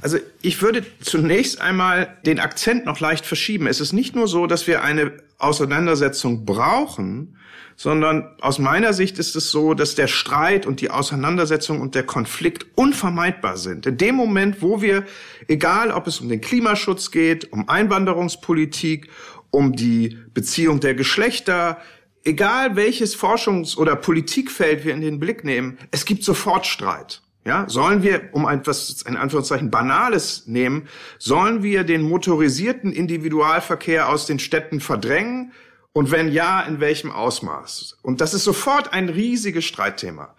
Also 0.00 0.18
ich 0.42 0.60
würde 0.60 0.84
zunächst 1.00 1.60
einmal 1.60 2.16
den 2.26 2.40
Akzent 2.40 2.84
noch 2.84 2.98
leicht 3.00 3.24
verschieben. 3.24 3.68
Es 3.68 3.80
ist 3.80 3.92
nicht 3.92 4.16
nur 4.16 4.26
so, 4.26 4.46
dass 4.46 4.66
wir 4.66 4.82
eine 4.82 5.12
Auseinandersetzung 5.38 6.44
brauchen, 6.44 7.36
sondern 7.76 8.34
aus 8.40 8.58
meiner 8.58 8.94
Sicht 8.94 9.18
ist 9.18 9.36
es 9.36 9.50
so, 9.50 9.74
dass 9.74 9.94
der 9.94 10.06
Streit 10.06 10.66
und 10.66 10.80
die 10.80 10.90
Auseinandersetzung 10.90 11.80
und 11.80 11.94
der 11.94 12.04
Konflikt 12.04 12.66
unvermeidbar 12.74 13.58
sind. 13.58 13.86
In 13.86 13.98
dem 13.98 14.14
Moment, 14.14 14.62
wo 14.62 14.80
wir, 14.80 15.04
egal 15.46 15.90
ob 15.90 16.06
es 16.06 16.20
um 16.20 16.28
den 16.28 16.40
Klimaschutz 16.40 17.10
geht, 17.10 17.52
um 17.52 17.68
Einwanderungspolitik, 17.68 19.10
um 19.50 19.74
die 19.74 20.18
Beziehung 20.32 20.80
der 20.80 20.94
Geschlechter, 20.94 21.78
egal 22.24 22.76
welches 22.76 23.14
Forschungs- 23.14 23.76
oder 23.76 23.94
Politikfeld 23.94 24.84
wir 24.84 24.94
in 24.94 25.02
den 25.02 25.20
Blick 25.20 25.44
nehmen, 25.44 25.78
es 25.90 26.06
gibt 26.06 26.24
sofort 26.24 26.66
Streit. 26.66 27.22
Ja, 27.46 27.68
sollen 27.68 28.02
wir, 28.02 28.30
um 28.32 28.48
etwas 28.48 29.02
in 29.02 29.16
Anführungszeichen 29.16 29.70
Banales 29.70 30.48
nehmen, 30.48 30.88
sollen 31.20 31.62
wir 31.62 31.84
den 31.84 32.02
motorisierten 32.02 32.90
Individualverkehr 32.92 34.08
aus 34.08 34.26
den 34.26 34.40
Städten 34.40 34.80
verdrängen 34.80 35.52
Und 35.92 36.10
wenn 36.10 36.30
ja, 36.30 36.60
in 36.60 36.80
welchem 36.80 37.10
Ausmaß? 37.10 37.96
Und 38.02 38.20
das 38.20 38.34
ist 38.34 38.44
sofort 38.44 38.92
ein 38.92 39.08
riesiges 39.08 39.64
Streitthema. 39.64 40.34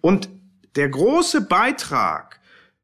Und 0.00 0.30
der 0.76 0.88
große 0.88 1.42
Beitrag, 1.42 2.40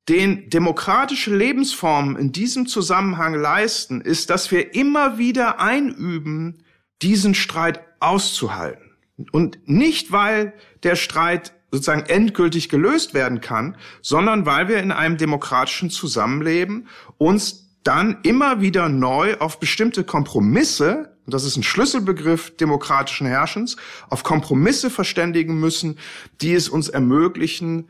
den 0.08 0.50
demokratische 0.50 1.34
Lebensformen 1.34 2.16
in 2.16 2.30
diesem 2.30 2.66
Zusammenhang 2.66 3.32
leisten, 3.34 4.02
ist, 4.02 4.28
dass 4.28 4.50
wir 4.50 4.74
immer 4.74 5.16
wieder 5.16 5.60
einüben, 5.60 6.62
diesen 7.00 7.34
Streit 7.34 7.80
auszuhalten. 8.00 8.90
Und 9.32 9.66
nicht, 9.66 10.12
weil 10.12 10.52
der 10.82 10.96
Streit 10.96 11.54
sozusagen 11.70 12.06
endgültig 12.06 12.68
gelöst 12.68 13.14
werden 13.14 13.40
kann, 13.40 13.76
sondern 14.02 14.46
weil 14.46 14.68
wir 14.68 14.78
in 14.78 14.92
einem 14.92 15.16
demokratischen 15.16 15.90
Zusammenleben 15.90 16.88
uns 17.18 17.78
dann 17.82 18.18
immer 18.22 18.60
wieder 18.60 18.88
neu 18.88 19.36
auf 19.38 19.58
bestimmte 19.60 20.04
Kompromisse 20.04 21.16
und 21.30 21.34
das 21.34 21.44
ist 21.44 21.56
ein 21.56 21.62
Schlüsselbegriff 21.62 22.56
demokratischen 22.56 23.24
Herrschens, 23.24 23.76
auf 24.08 24.24
Kompromisse 24.24 24.90
verständigen 24.90 25.60
müssen, 25.60 25.96
die 26.40 26.54
es 26.54 26.68
uns 26.68 26.88
ermöglichen, 26.88 27.88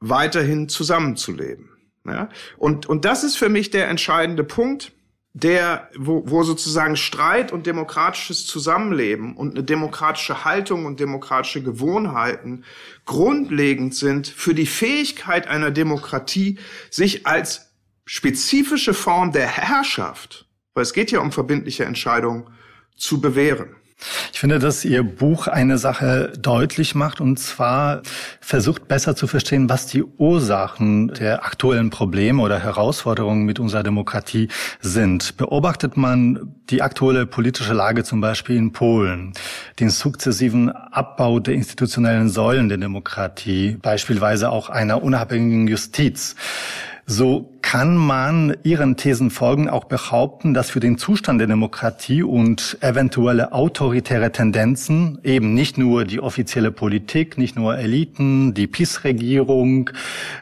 weiterhin 0.00 0.68
zusammenzuleben. 0.68 1.68
Ja? 2.04 2.30
Und, 2.56 2.86
und 2.86 3.04
das 3.04 3.22
ist 3.22 3.36
für 3.36 3.48
mich 3.48 3.70
der 3.70 3.88
entscheidende 3.88 4.42
Punkt, 4.42 4.90
der, 5.32 5.88
wo, 5.96 6.24
wo 6.26 6.42
sozusagen 6.42 6.96
Streit 6.96 7.52
und 7.52 7.66
demokratisches 7.66 8.46
Zusammenleben 8.46 9.36
und 9.36 9.52
eine 9.52 9.62
demokratische 9.62 10.44
Haltung 10.44 10.86
und 10.86 10.98
demokratische 10.98 11.62
Gewohnheiten 11.62 12.64
grundlegend 13.04 13.94
sind 13.94 14.26
für 14.26 14.54
die 14.54 14.66
Fähigkeit 14.66 15.46
einer 15.46 15.70
Demokratie, 15.70 16.58
sich 16.90 17.26
als 17.26 17.72
spezifische 18.06 18.92
Form 18.92 19.30
der 19.30 19.46
Herrschaft, 19.46 20.46
weil 20.74 20.82
es 20.82 20.92
geht 20.92 21.12
ja 21.12 21.20
um 21.20 21.30
verbindliche 21.30 21.84
Entscheidungen, 21.84 22.48
zu 22.96 23.20
bewähren. 23.20 23.76
Ich 24.32 24.40
finde, 24.40 24.58
dass 24.58 24.84
Ihr 24.84 25.02
Buch 25.02 25.46
eine 25.46 25.78
Sache 25.78 26.32
deutlich 26.38 26.94
macht, 26.94 27.20
und 27.20 27.38
zwar 27.38 28.02
versucht 28.40 28.88
besser 28.88 29.16
zu 29.16 29.26
verstehen, 29.26 29.68
was 29.68 29.86
die 29.86 30.02
Ursachen 30.02 31.08
der 31.08 31.44
aktuellen 31.44 31.90
Probleme 31.90 32.42
oder 32.42 32.58
Herausforderungen 32.58 33.44
mit 33.44 33.58
unserer 33.58 33.82
Demokratie 33.82 34.48
sind. 34.80 35.36
Beobachtet 35.36 35.96
man 35.96 36.54
die 36.70 36.82
aktuelle 36.82 37.26
politische 37.26 37.74
Lage 37.74 38.04
zum 38.04 38.20
Beispiel 38.20 38.56
in 38.56 38.72
Polen, 38.72 39.32
den 39.78 39.90
sukzessiven 39.90 40.70
Abbau 40.70 41.40
der 41.40 41.54
institutionellen 41.54 42.28
Säulen 42.28 42.68
der 42.68 42.78
Demokratie, 42.78 43.76
beispielsweise 43.82 44.50
auch 44.50 44.70
einer 44.70 45.02
unabhängigen 45.02 45.68
Justiz, 45.68 46.36
so 47.10 47.58
kann 47.60 47.96
man 47.96 48.56
Ihren 48.62 48.96
Thesen 48.96 49.30
folgen 49.30 49.68
auch 49.68 49.84
behaupten, 49.84 50.54
dass 50.54 50.70
für 50.70 50.78
den 50.78 50.96
Zustand 50.96 51.40
der 51.40 51.48
Demokratie 51.48 52.22
und 52.22 52.78
eventuelle 52.80 53.52
autoritäre 53.52 54.30
Tendenzen 54.30 55.18
eben 55.24 55.52
nicht 55.52 55.76
nur 55.76 56.04
die 56.04 56.20
offizielle 56.20 56.70
Politik, 56.70 57.36
nicht 57.36 57.56
nur 57.56 57.76
Eliten, 57.76 58.54
die 58.54 58.68
PiS-Regierung 58.68 59.90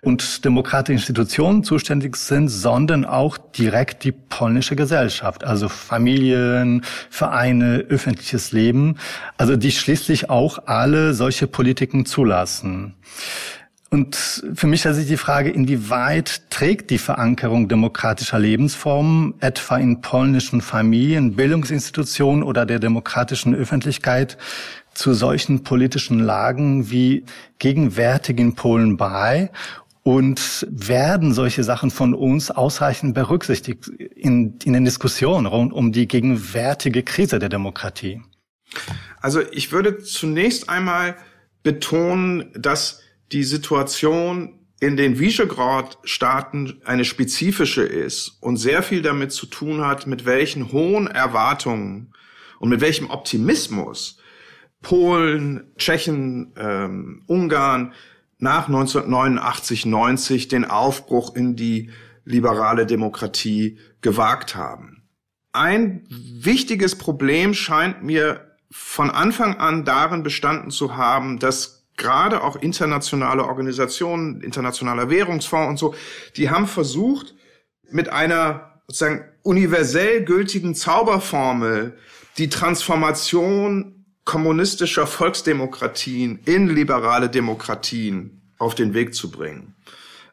und 0.02 0.44
demokratische 0.44 0.98
Institutionen 0.98 1.64
zuständig 1.64 2.16
sind, 2.16 2.48
sondern 2.48 3.06
auch 3.06 3.38
direkt 3.38 4.04
die 4.04 4.12
polnische 4.12 4.76
Gesellschaft, 4.76 5.44
also 5.44 5.70
Familien, 5.70 6.82
Vereine, 7.08 7.86
öffentliches 7.88 8.52
Leben, 8.52 8.96
also 9.38 9.56
die 9.56 9.72
schließlich 9.72 10.28
auch 10.28 10.66
alle 10.66 11.14
solche 11.14 11.46
Politiken 11.46 12.04
zulassen. 12.04 12.94
Und 13.90 14.42
für 14.54 14.66
mich 14.66 14.80
stellt 14.80 14.96
sich 14.96 15.06
die 15.06 15.16
Frage, 15.16 15.50
inwieweit 15.50 16.50
trägt 16.50 16.90
die 16.90 16.98
Verankerung 16.98 17.68
demokratischer 17.68 18.38
Lebensformen, 18.38 19.34
etwa 19.40 19.78
in 19.78 20.02
polnischen 20.02 20.60
Familien, 20.60 21.36
Bildungsinstitutionen 21.36 22.42
oder 22.42 22.66
der 22.66 22.80
demokratischen 22.80 23.54
Öffentlichkeit, 23.54 24.36
zu 24.92 25.14
solchen 25.14 25.62
politischen 25.62 26.18
Lagen 26.18 26.90
wie 26.90 27.24
gegenwärtig 27.58 28.38
in 28.38 28.54
Polen 28.54 28.96
bei? 28.96 29.50
Und 30.02 30.66
werden 30.70 31.34
solche 31.34 31.64
Sachen 31.64 31.90
von 31.90 32.14
uns 32.14 32.50
ausreichend 32.50 33.14
berücksichtigt 33.14 33.88
in, 33.88 34.58
in 34.64 34.72
den 34.72 34.84
Diskussionen 34.84 35.46
rund 35.46 35.72
um 35.72 35.92
die 35.92 36.08
gegenwärtige 36.08 37.02
Krise 37.02 37.38
der 37.38 37.50
Demokratie? 37.50 38.22
Also 39.20 39.40
ich 39.52 39.72
würde 39.72 39.98
zunächst 39.98 40.68
einmal 40.68 41.16
betonen, 41.62 42.50
dass 42.54 43.02
die 43.32 43.44
Situation 43.44 44.58
in 44.80 44.96
den 44.96 45.18
Visegrad-Staaten 45.18 46.82
eine 46.84 47.04
spezifische 47.04 47.82
ist 47.82 48.38
und 48.40 48.56
sehr 48.56 48.82
viel 48.82 49.02
damit 49.02 49.32
zu 49.32 49.46
tun 49.46 49.84
hat, 49.84 50.06
mit 50.06 50.24
welchen 50.24 50.72
hohen 50.72 51.08
Erwartungen 51.08 52.12
und 52.60 52.68
mit 52.68 52.80
welchem 52.80 53.10
Optimismus 53.10 54.18
Polen, 54.80 55.72
Tschechen, 55.76 56.52
ähm, 56.56 57.22
Ungarn 57.26 57.92
nach 58.38 58.68
1989, 58.68 59.86
90 59.86 60.46
den 60.46 60.64
Aufbruch 60.64 61.34
in 61.34 61.56
die 61.56 61.90
liberale 62.24 62.86
Demokratie 62.86 63.78
gewagt 64.00 64.54
haben. 64.54 65.02
Ein 65.52 66.04
wichtiges 66.08 66.96
Problem 66.96 67.54
scheint 67.54 68.04
mir 68.04 68.56
von 68.70 69.10
Anfang 69.10 69.56
an 69.56 69.84
darin 69.84 70.22
bestanden 70.22 70.70
zu 70.70 70.96
haben, 70.96 71.38
dass 71.40 71.77
gerade 71.98 72.42
auch 72.42 72.56
internationale 72.56 73.44
Organisationen, 73.44 74.40
internationaler 74.40 75.10
Währungsfonds 75.10 75.68
und 75.68 75.76
so, 75.78 75.94
die 76.36 76.48
haben 76.48 76.66
versucht, 76.66 77.34
mit 77.90 78.08
einer 78.08 78.80
sozusagen 78.86 79.24
universell 79.42 80.24
gültigen 80.24 80.74
Zauberformel 80.74 81.98
die 82.38 82.48
Transformation 82.48 84.06
kommunistischer 84.24 85.06
Volksdemokratien 85.06 86.40
in 86.44 86.68
liberale 86.68 87.28
Demokratien 87.28 88.42
auf 88.58 88.74
den 88.74 88.94
Weg 88.94 89.14
zu 89.14 89.30
bringen. 89.30 89.74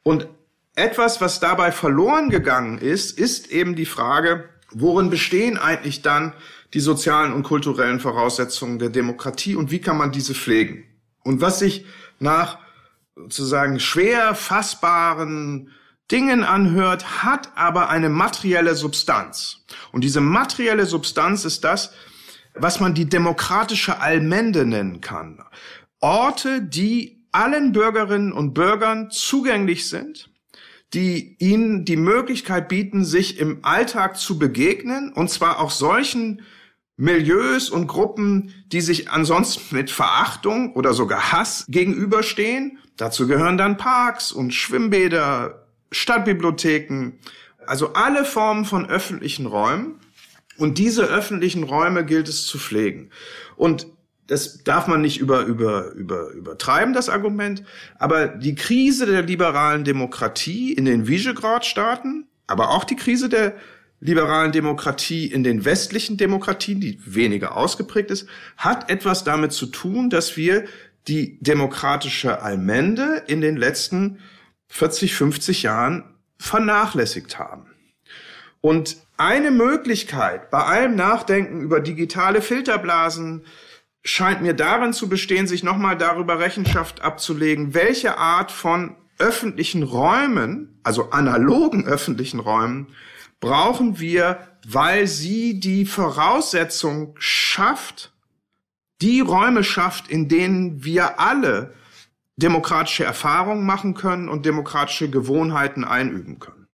Und 0.04 0.28
etwas, 0.76 1.22
was 1.22 1.40
dabei 1.40 1.72
verloren 1.72 2.30
gegangen 2.30 2.78
ist, 2.78 3.18
ist 3.18 3.52
eben 3.52 3.76
die 3.76 3.86
Frage, 3.86 4.50
worin 4.72 5.10
bestehen 5.10 5.58
eigentlich 5.58 6.02
dann 6.02 6.34
die 6.74 6.82
sozialen 6.82 7.32
und 7.32 7.44
kulturellen 7.44 8.02
Voraussetzungen 8.02 8.80
der 8.80 8.90
Demokratie 8.90 9.56
und 9.56 9.72
wie 9.72 9.80
kann 9.80 9.98
man 9.98 10.12
diese 10.12 10.36
pflegen? 10.36 10.84
Und 11.26 11.42
was 11.42 11.60
sich 11.60 11.86
nach 12.20 12.60
sozusagen 13.16 13.80
schwer 13.80 14.36
fassbaren 14.36 15.72
Dingen 16.12 16.44
anhört, 16.44 17.24
hat 17.24 17.50
aber 17.56 17.90
eine 17.90 18.10
materielle 18.10 18.76
Substanz. 18.76 19.66
Und 19.92 20.04
diese 20.04 20.22
materielle 20.22 20.86
Substanz 20.86 21.44
ist 21.44 21.64
das, 21.64 21.92
was 22.54 22.80
man 22.80 22.94
die 22.94 23.10
demokratische 23.10 24.00
Allmende 24.00 24.66
nennen 24.66 25.02
kann. 25.02 25.44
Orte, 26.00 26.62
die 26.62 27.26
allen 27.32 27.72
Bürgerinnen 27.72 28.32
und 28.32 28.54
Bürgern 28.54 29.10
zugänglich 29.10 29.90
sind, 29.90 30.30
die 30.94 31.36
ihnen 31.40 31.86
die 31.86 31.98
Möglichkeit 31.98 32.70
bieten, 32.70 33.04
sich 33.04 33.40
im 33.40 33.66
Alltag 33.66 34.18
zu 34.18 34.38
begegnen, 34.38 35.12
und 35.12 35.32
zwar 35.32 35.60
auch 35.60 35.72
solchen 35.72 36.44
Milieus 36.98 37.70
und 37.70 37.88
Gruppen, 37.88 38.54
die 38.68 38.82
sich 38.82 39.10
ansonsten 39.10 39.76
mit 39.76 39.92
Verachtung 39.92 40.74
oder 40.74 40.94
sogar 40.94 41.32
Hass 41.32 41.66
gegenüberstehen. 41.68 42.80
Dazu 42.96 43.28
gehören 43.28 43.58
dann 43.58 43.78
Parks 43.78 44.32
und 44.32 44.54
Schwimmbäder, 44.54 45.68
Stadtbibliotheken, 45.92 47.20
also 47.68 47.94
alle 47.94 48.24
Formen 48.24 48.66
von 48.66 48.86
öffentlichen 48.86 49.46
Räumen. 49.46 50.00
Und 50.58 50.78
diese 50.78 51.04
öffentlichen 51.04 51.64
Räume 51.64 52.06
gilt 52.06 52.30
es 52.30 52.46
zu 52.46 52.58
pflegen. 52.58 53.10
Und 53.58 53.88
das 54.28 54.64
darf 54.64 54.88
man 54.88 55.02
nicht 55.02 55.20
über, 55.20 55.42
über, 55.42 55.92
über, 55.92 56.32
übertreiben, 56.32 56.94
das 56.94 57.10
Argument. 57.10 57.64
Aber 58.00 58.28
die 58.28 58.56
Krise 58.56 59.06
der 59.06 59.24
liberalen 59.24 59.84
Demokratie 59.84 60.74
in 60.74 60.86
den 60.86 61.08
Visegrad-Staaten, 61.08 62.28
aber 62.48 62.70
auch 62.70 62.86
die 62.86 62.96
Krise 62.96 63.30
der 63.30 63.56
liberalen 64.00 64.52
Demokratie 64.52 65.32
in 65.32 65.44
den 65.44 65.66
westlichen 65.66 66.18
Demokratien, 66.18 66.80
die 66.80 67.00
weniger 67.06 67.58
ausgeprägt 67.58 68.12
ist, 68.12 68.28
hat 68.58 68.90
etwas 68.90 69.24
damit 69.24 69.52
zu 69.52 69.68
tun, 69.68 70.10
dass 70.10 70.38
wir 70.38 70.66
die 71.08 71.38
demokratische 71.42 72.42
Allmende 72.42 73.24
in 73.28 73.42
den 73.42 73.56
letzten 73.58 74.20
40, 74.68 75.16
50 75.16 75.64
Jahren 75.64 76.04
vernachlässigt 76.38 77.40
haben. 77.40 77.68
Und 78.62 78.98
eine 79.18 79.52
Möglichkeit 79.52 80.50
bei 80.50 80.64
allem 80.64 80.96
Nachdenken 80.96 81.62
über 81.62 81.80
digitale 81.80 82.42
Filterblasen 82.42 83.46
scheint 84.04 84.42
mir 84.42 84.54
darin 84.54 84.94
zu 84.94 85.08
bestehen, 85.08 85.48
sich 85.48 85.64
nochmal 85.64 85.98
darüber 85.98 86.40
Rechenschaft 86.40 87.02
abzulegen, 87.02 87.74
welche 87.74 88.18
Art 88.18 88.52
von 88.52 88.96
öffentlichen 89.18 89.84
Räumen, 89.84 90.80
also 90.84 91.12
analogen 91.12 91.86
öffentlichen 91.86 92.40
Räumen, 92.40 92.88
brauchen 93.40 94.00
wir, 94.00 94.40
weil 94.68 95.08
sie 95.08 95.60
die 95.60 95.86
Voraussetzung 95.86 97.16
schafft, 97.20 98.14
die 99.02 99.20
Räume 99.20 99.64
schafft, 99.64 100.08
in 100.08 100.28
denen 100.30 100.84
wir 100.84 101.20
alle 101.20 101.74
demokratische 102.38 103.04
Erfahrungen 103.04 103.66
machen 103.66 103.94
können 103.94 104.30
und 104.30 104.46
demokratische 104.46 105.10
Gewohnheiten 105.10 105.84
einüben 105.84 106.40
können. 106.40 106.65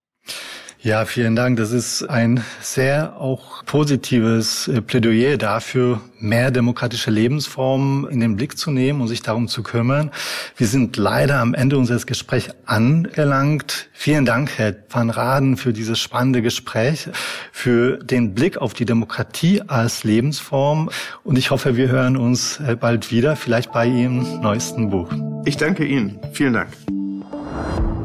Ja, 0.84 1.06
vielen 1.06 1.36
Dank. 1.36 1.58
Das 1.58 1.72
ist 1.72 2.02
ein 2.10 2.44
sehr 2.60 3.16
auch 3.22 3.64
positives 3.66 4.68
äh, 4.68 4.82
Plädoyer 4.82 5.38
dafür, 5.38 6.02
mehr 6.18 6.50
demokratische 6.50 7.12
Lebensformen 7.12 8.10
in 8.10 8.20
den 8.20 8.36
Blick 8.36 8.58
zu 8.58 8.72
nehmen 8.72 9.00
und 9.00 9.08
sich 9.08 9.22
darum 9.22 9.48
zu 9.48 9.62
kümmern. 9.62 10.10
Wir 10.58 10.66
sind 10.66 10.98
leider 10.98 11.40
am 11.40 11.54
Ende 11.54 11.78
unseres 11.78 12.08
Gesprächs 12.08 12.50
angelangt. 12.66 13.90
Vielen 13.94 14.26
Dank, 14.26 14.58
Herr 14.58 14.76
van 14.90 15.12
Raden, 15.12 15.56
für 15.56 15.72
dieses 15.72 16.00
spannende 16.00 16.42
Gespräch, 16.42 17.10
für 17.52 17.98
den 17.98 18.34
Blick 18.34 18.58
auf 18.58 18.74
die 18.74 18.86
Demokratie 18.86 19.62
als 19.62 20.04
Lebensform. 20.04 20.90
Und 21.24 21.38
ich 21.38 21.52
hoffe, 21.52 21.78
wir 21.78 21.90
hören 21.90 22.18
uns 22.18 22.60
äh, 22.60 22.76
bald 22.76 23.12
wieder, 23.12 23.36
vielleicht 23.36 23.72
bei 23.72 23.86
Ihrem 23.86 24.42
neuesten 24.42 24.90
Buch. 24.90 25.14
Ich 25.46 25.58
danke 25.58 25.86
Ihnen. 25.86 26.20
Vielen 26.34 26.54
Dank. 26.54 26.70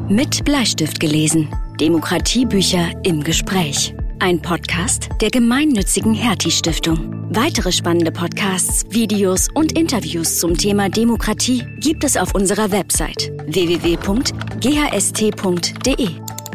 Mit 0.09 0.45
Bleistift 0.45 1.01
gelesen. 1.01 1.49
Demokratiebücher 1.81 2.91
im 3.03 3.21
Gespräch. 3.21 3.93
Ein 4.19 4.41
Podcast 4.41 5.09
der 5.19 5.29
gemeinnützigen 5.29 6.13
Hertie 6.13 6.49
Stiftung. 6.49 7.27
Weitere 7.29 7.73
spannende 7.73 8.13
Podcasts, 8.13 8.85
Videos 8.89 9.49
und 9.53 9.77
Interviews 9.77 10.39
zum 10.39 10.57
Thema 10.57 10.87
Demokratie 10.87 11.65
gibt 11.81 12.05
es 12.05 12.15
auf 12.15 12.33
unserer 12.35 12.71
Website 12.71 13.33
www.ghst.de. 13.47 13.97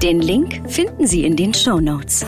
Den 0.02 0.22
Link 0.22 0.62
finden 0.70 1.06
Sie 1.06 1.26
in 1.26 1.36
den 1.36 1.52
Show 1.52 1.78
Notes. 1.78 2.24